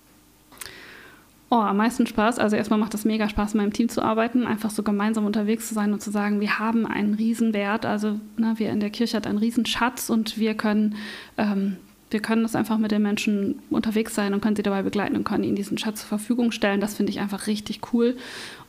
Oh, 1.49 1.57
am 1.57 1.75
meisten 1.75 2.07
Spaß. 2.07 2.39
Also 2.39 2.55
erstmal 2.55 2.79
macht 2.79 2.93
es 2.93 3.03
mega 3.03 3.27
Spaß, 3.27 3.53
in 3.53 3.59
meinem 3.59 3.73
Team 3.73 3.89
zu 3.89 4.01
arbeiten, 4.01 4.47
einfach 4.47 4.69
so 4.69 4.83
gemeinsam 4.83 5.25
unterwegs 5.25 5.67
zu 5.67 5.73
sein 5.73 5.91
und 5.91 6.01
zu 6.01 6.11
sagen, 6.11 6.39
wir 6.39 6.59
haben 6.59 6.85
einen 6.85 7.15
Riesenwert. 7.15 7.85
Also 7.85 8.21
ne, 8.37 8.53
wir 8.55 8.69
in 8.69 8.79
der 8.79 8.89
Kirche 8.89 9.17
hat 9.17 9.27
einen 9.27 9.37
Riesenschatz 9.37 10.09
und 10.09 10.37
wir 10.37 10.53
können 10.53 10.95
ähm, 11.37 11.75
wir 12.11 12.21
können 12.21 12.41
das 12.41 12.55
einfach 12.55 12.77
mit 12.77 12.91
den 12.91 13.03
Menschen 13.03 13.59
unterwegs 13.69 14.15
sein 14.15 14.33
und 14.33 14.41
können 14.41 14.55
sie 14.55 14.63
dabei 14.63 14.81
begleiten 14.81 15.15
und 15.15 15.25
können 15.25 15.43
ihnen 15.43 15.55
diesen 15.55 15.77
Schatz 15.77 16.01
zur 16.01 16.07
Verfügung 16.07 16.51
stellen. 16.51 16.81
Das 16.81 16.95
finde 16.95 17.11
ich 17.11 17.19
einfach 17.19 17.45
richtig 17.45 17.81
cool. 17.93 18.17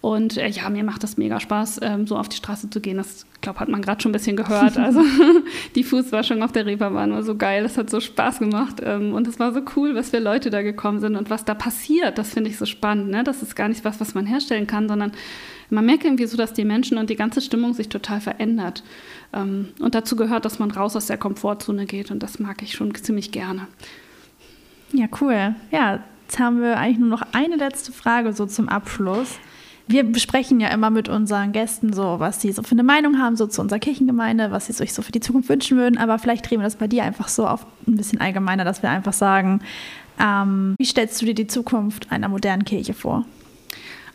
Und 0.02 0.36
äh, 0.36 0.48
ja, 0.48 0.68
mir 0.68 0.84
macht 0.84 1.02
das 1.02 1.16
mega 1.16 1.40
Spaß, 1.40 1.80
ähm, 1.82 2.06
so 2.06 2.16
auf 2.16 2.28
die 2.28 2.36
Straße 2.36 2.68
zu 2.68 2.80
gehen. 2.80 2.98
Das, 2.98 3.26
glaube 3.40 3.60
hat 3.60 3.68
man 3.68 3.80
gerade 3.80 4.02
schon 4.02 4.10
ein 4.10 4.12
bisschen 4.12 4.36
gehört. 4.36 4.76
Also 4.76 5.02
die 5.74 5.84
Fußwaschung 5.84 6.42
auf 6.42 6.52
der 6.52 6.66
Reeperbahn 6.66 7.12
war 7.12 7.22
so 7.22 7.34
geil. 7.34 7.62
Das 7.62 7.78
hat 7.78 7.88
so 7.88 8.00
Spaß 8.00 8.40
gemacht. 8.40 8.82
Ähm, 8.82 9.14
und 9.14 9.26
es 9.26 9.38
war 9.38 9.52
so 9.52 9.62
cool, 9.76 9.94
was 9.94 10.10
für 10.10 10.18
Leute 10.18 10.50
da 10.50 10.60
gekommen 10.60 11.00
sind 11.00 11.16
und 11.16 11.30
was 11.30 11.44
da 11.46 11.54
passiert. 11.54 12.18
Das 12.18 12.34
finde 12.34 12.50
ich 12.50 12.58
so 12.58 12.66
spannend. 12.66 13.08
Ne? 13.08 13.24
Das 13.24 13.42
ist 13.42 13.56
gar 13.56 13.68
nicht 13.68 13.84
was, 13.84 14.00
was 14.00 14.14
man 14.14 14.26
herstellen 14.26 14.66
kann, 14.66 14.88
sondern 14.88 15.12
man 15.70 15.86
merkt 15.86 16.04
irgendwie 16.04 16.26
so, 16.26 16.36
dass 16.36 16.52
die 16.52 16.64
Menschen 16.64 16.98
und 16.98 17.10
die 17.10 17.16
ganze 17.16 17.40
Stimmung 17.40 17.74
sich 17.74 17.88
total 17.88 18.20
verändert. 18.20 18.82
Ähm, 19.32 19.68
und 19.80 19.94
dazu 19.94 20.16
gehört, 20.16 20.44
dass 20.44 20.58
man 20.58 20.70
raus 20.70 20.96
aus 20.96 21.06
der 21.06 21.18
Komfortzone 21.18 21.86
geht 21.86 22.10
und 22.10 22.22
das 22.22 22.38
mag 22.38 22.62
ich 22.62 22.72
schon 22.72 22.94
ziemlich 22.94 23.32
gerne. 23.32 23.66
Ja, 24.92 25.06
cool. 25.20 25.54
Ja, 25.70 26.00
jetzt 26.22 26.38
haben 26.38 26.60
wir 26.60 26.76
eigentlich 26.76 26.98
nur 26.98 27.08
noch 27.08 27.22
eine 27.32 27.56
letzte 27.56 27.92
Frage 27.92 28.32
so 28.32 28.46
zum 28.46 28.68
Abschluss. 28.68 29.38
Wir 29.86 30.04
besprechen 30.04 30.60
ja 30.60 30.68
immer 30.68 30.90
mit 30.90 31.08
unseren 31.08 31.50
Gästen 31.50 31.92
so, 31.92 32.20
was 32.20 32.40
sie 32.40 32.52
so 32.52 32.62
für 32.62 32.72
eine 32.72 32.84
Meinung 32.84 33.18
haben, 33.18 33.36
so 33.36 33.46
zu 33.46 33.60
unserer 33.60 33.80
Kirchengemeinde, 33.80 34.52
was 34.52 34.66
sie 34.66 34.72
sich 34.72 34.92
so 34.92 35.02
für 35.02 35.10
die 35.10 35.20
Zukunft 35.20 35.48
wünschen 35.48 35.78
würden. 35.78 35.98
Aber 35.98 36.18
vielleicht 36.18 36.48
drehen 36.48 36.60
wir 36.60 36.64
das 36.64 36.76
bei 36.76 36.86
dir 36.86 37.02
einfach 37.02 37.26
so 37.26 37.46
auf 37.46 37.66
ein 37.88 37.96
bisschen 37.96 38.20
allgemeiner, 38.20 38.64
dass 38.64 38.82
wir 38.82 38.90
einfach 38.90 39.12
sagen, 39.12 39.60
ähm, 40.20 40.74
wie 40.78 40.84
stellst 40.84 41.20
du 41.20 41.26
dir 41.26 41.34
die 41.34 41.48
Zukunft 41.48 42.12
einer 42.12 42.28
modernen 42.28 42.64
Kirche 42.64 42.94
vor? 42.94 43.24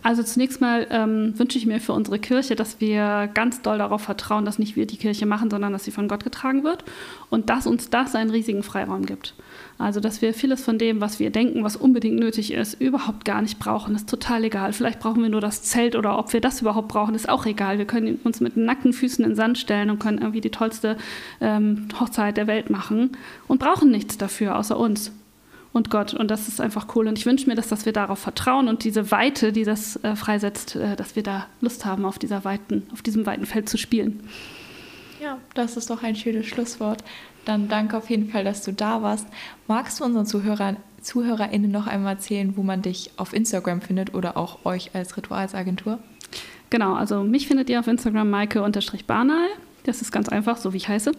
Also 0.06 0.22
zunächst 0.22 0.62
mal 0.62 0.86
ähm, 0.92 1.34
wünsche 1.36 1.58
ich 1.58 1.66
mir 1.66 1.80
für 1.80 1.94
unsere 1.94 2.20
Kirche, 2.20 2.56
dass 2.56 2.80
wir 2.80 3.28
ganz 3.34 3.64
doll 3.64 3.80
darauf 3.80 4.04
vertrauen, 4.04 4.46
dass 4.46 4.60
nicht 4.60 4.76
wir 4.76 4.86
die 4.86 4.98
Kirche 4.98 5.26
machen, 5.26 5.50
sondern 5.50 5.74
dass 5.74 5.84
sie 5.84 5.90
von 5.90 6.08
Gott 6.08 6.24
getragen 6.24 6.64
wird 6.64 6.84
und 7.32 7.50
dass 7.50 7.66
uns 7.66 7.90
das 7.90 8.14
einen 8.14 8.30
riesigen 8.30 8.62
Freiraum 8.62 9.08
gibt. 9.08 9.34
Also 9.80 10.00
dass 10.00 10.22
wir 10.22 10.36
vieles 10.36 10.64
von 10.64 10.78
dem, 10.78 11.02
was 11.02 11.18
wir 11.18 11.32
denken, 11.32 11.64
was 11.64 11.76
unbedingt 11.76 12.20
nötig 12.20 12.54
ist, 12.54 12.80
überhaupt 12.80 13.26
gar 13.26 13.42
nicht 13.42 13.58
brauchen. 13.58 13.96
Ist 13.96 14.08
total 14.08 14.44
egal. 14.44 14.74
Vielleicht 14.74 15.00
brauchen 15.00 15.24
wir 15.24 15.30
nur 15.30 15.42
das 15.42 15.64
Zelt 15.64 15.96
oder 15.96 16.20
ob 16.20 16.34
wir 16.34 16.40
das 16.40 16.62
überhaupt 16.62 16.90
brauchen, 16.90 17.16
ist 17.16 17.28
auch 17.28 17.48
egal. 17.48 17.80
Wir 17.80 17.86
können 17.86 18.20
uns 18.24 18.42
mit 18.42 18.58
nackten 18.58 18.94
Füßen 18.94 19.26
in 19.26 19.32
den 19.32 19.36
Sand 19.36 19.58
stellen 19.58 19.90
und 19.90 19.98
können 19.98 20.20
irgendwie 20.20 20.42
die 20.42 20.52
tollste 20.52 20.98
ähm, 21.42 21.88
Hochzeit 22.00 22.38
der 22.38 22.46
Welt 22.46 22.70
machen 22.70 23.18
und 23.48 23.58
brauchen 23.58 23.90
nichts 23.90 24.20
dafür 24.20 24.56
außer 24.60 24.78
uns 24.78 25.14
und 25.76 25.90
Gott. 25.90 26.14
Und 26.14 26.32
das 26.32 26.48
ist 26.48 26.62
einfach 26.62 26.96
cool. 26.96 27.08
Und 27.08 27.18
ich 27.18 27.26
wünsche 27.26 27.48
mir, 27.50 27.56
dass, 27.56 27.68
dass 27.68 27.86
wir 27.86 27.92
darauf 27.92 28.18
vertrauen 28.18 28.70
und 28.70 28.86
diese 28.86 29.12
Weite, 29.12 29.52
die 29.52 29.66
das 29.66 30.02
äh, 30.04 30.16
freisetzt, 30.16 30.78
äh, 30.78 30.96
dass 30.96 31.18
wir 31.18 31.24
da 31.24 31.48
Lust 31.60 31.86
haben, 31.86 32.06
auf, 32.06 32.18
dieser 32.18 32.46
weiten, 32.46 32.88
auf 32.94 33.02
diesem 33.02 33.26
weiten 33.26 33.46
Feld 33.46 33.68
zu 33.68 33.78
spielen. 33.78 34.22
Ja, 35.22 35.38
das 35.54 35.76
ist 35.76 35.90
doch 35.90 36.02
ein 36.02 36.16
schönes 36.16 36.46
Schlusswort. 36.46 37.04
Dann 37.44 37.68
danke 37.68 37.98
auf 37.98 38.10
jeden 38.10 38.30
Fall, 38.30 38.46
dass 38.46 38.64
du 38.64 38.72
da 38.72 39.02
warst. 39.02 39.28
Magst 39.68 40.00
du 40.00 40.06
unseren 40.06 40.26
Zuhörern, 40.26 40.78
ZuhörerInnen 41.02 41.70
noch 41.70 41.88
einmal 41.88 42.14
erzählen, 42.14 42.56
wo 42.56 42.64
man 42.64 42.82
dich 42.82 43.12
auf 43.18 43.34
Instagram 43.34 43.82
findet 43.82 44.14
oder 44.14 44.38
auch 44.38 44.64
euch 44.66 44.92
als 44.96 45.18
Ritualsagentur? 45.18 46.00
Genau, 46.70 46.94
also 46.96 47.22
mich 47.24 47.48
findet 47.48 47.70
ihr 47.70 47.82
auf 47.82 47.88
Instagram 47.88 48.30
maike-barnal. 48.30 49.48
Das 49.86 50.02
ist 50.02 50.12
ganz 50.12 50.30
einfach, 50.30 50.58
so 50.58 50.74
wie 50.74 50.78
ich 50.78 50.88
heiße. 50.88 51.12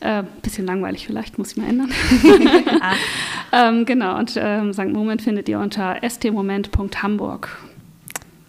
Äh, 0.00 0.22
bisschen 0.42 0.66
langweilig 0.66 1.06
vielleicht, 1.06 1.38
muss 1.38 1.52
ich 1.52 1.56
mal 1.56 1.68
ändern. 1.68 1.90
ähm, 3.52 3.84
genau, 3.84 4.18
und 4.18 4.34
ähm, 4.36 4.72
St. 4.72 4.86
Moment 4.86 5.22
findet 5.22 5.48
ihr 5.48 5.58
unter 5.58 5.98
stmoment.hamburg. 6.08 7.58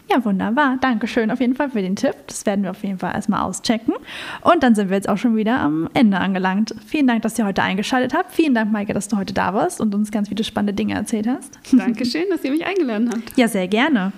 Ja, 0.09 0.23
wunderbar. 0.23 0.77
Dankeschön 0.79 1.31
auf 1.31 1.39
jeden 1.39 1.55
Fall 1.55 1.69
für 1.69 1.81
den 1.81 1.95
Tipp. 1.95 2.15
Das 2.27 2.45
werden 2.45 2.63
wir 2.63 2.71
auf 2.71 2.83
jeden 2.83 2.99
Fall 2.99 3.13
erstmal 3.15 3.41
auschecken. 3.41 3.93
Und 4.41 4.61
dann 4.61 4.75
sind 4.75 4.89
wir 4.89 4.95
jetzt 4.95 5.09
auch 5.09 5.17
schon 5.17 5.35
wieder 5.35 5.59
am 5.59 5.89
Ende 5.93 6.19
angelangt. 6.19 6.75
Vielen 6.85 7.07
Dank, 7.07 7.23
dass 7.23 7.39
ihr 7.39 7.45
heute 7.45 7.63
eingeschaltet 7.63 8.13
habt. 8.13 8.31
Vielen 8.31 8.53
Dank, 8.53 8.71
Maike, 8.71 8.93
dass 8.93 9.07
du 9.07 9.17
heute 9.17 9.33
da 9.33 9.53
warst 9.53 9.81
und 9.81 9.95
uns 9.95 10.11
ganz 10.11 10.29
viele 10.29 10.43
spannende 10.43 10.73
Dinge 10.73 10.93
erzählt 10.93 11.27
hast. 11.27 11.57
Dankeschön, 11.71 12.25
dass 12.29 12.43
ihr 12.43 12.51
mich 12.51 12.65
eingeladen 12.65 13.09
habt. 13.11 13.37
Ja, 13.37 13.47
sehr 13.47 13.67
gerne. 13.67 14.11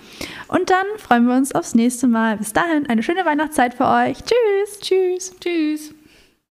Und 0.48 0.70
dann 0.70 0.86
freuen 0.98 1.28
wir 1.28 1.36
uns 1.36 1.54
aufs 1.54 1.76
nächste 1.76 2.08
Mal. 2.08 2.38
Bis 2.38 2.52
dahin, 2.52 2.88
eine 2.90 3.02
schöne 3.02 3.26
Weihnachtszeit 3.26 3.74
für 3.74 3.88
euch. 3.88 4.18
Tschüss. 4.18 4.80
Tschüss. 4.82 5.36
Tschüss. 5.40 5.95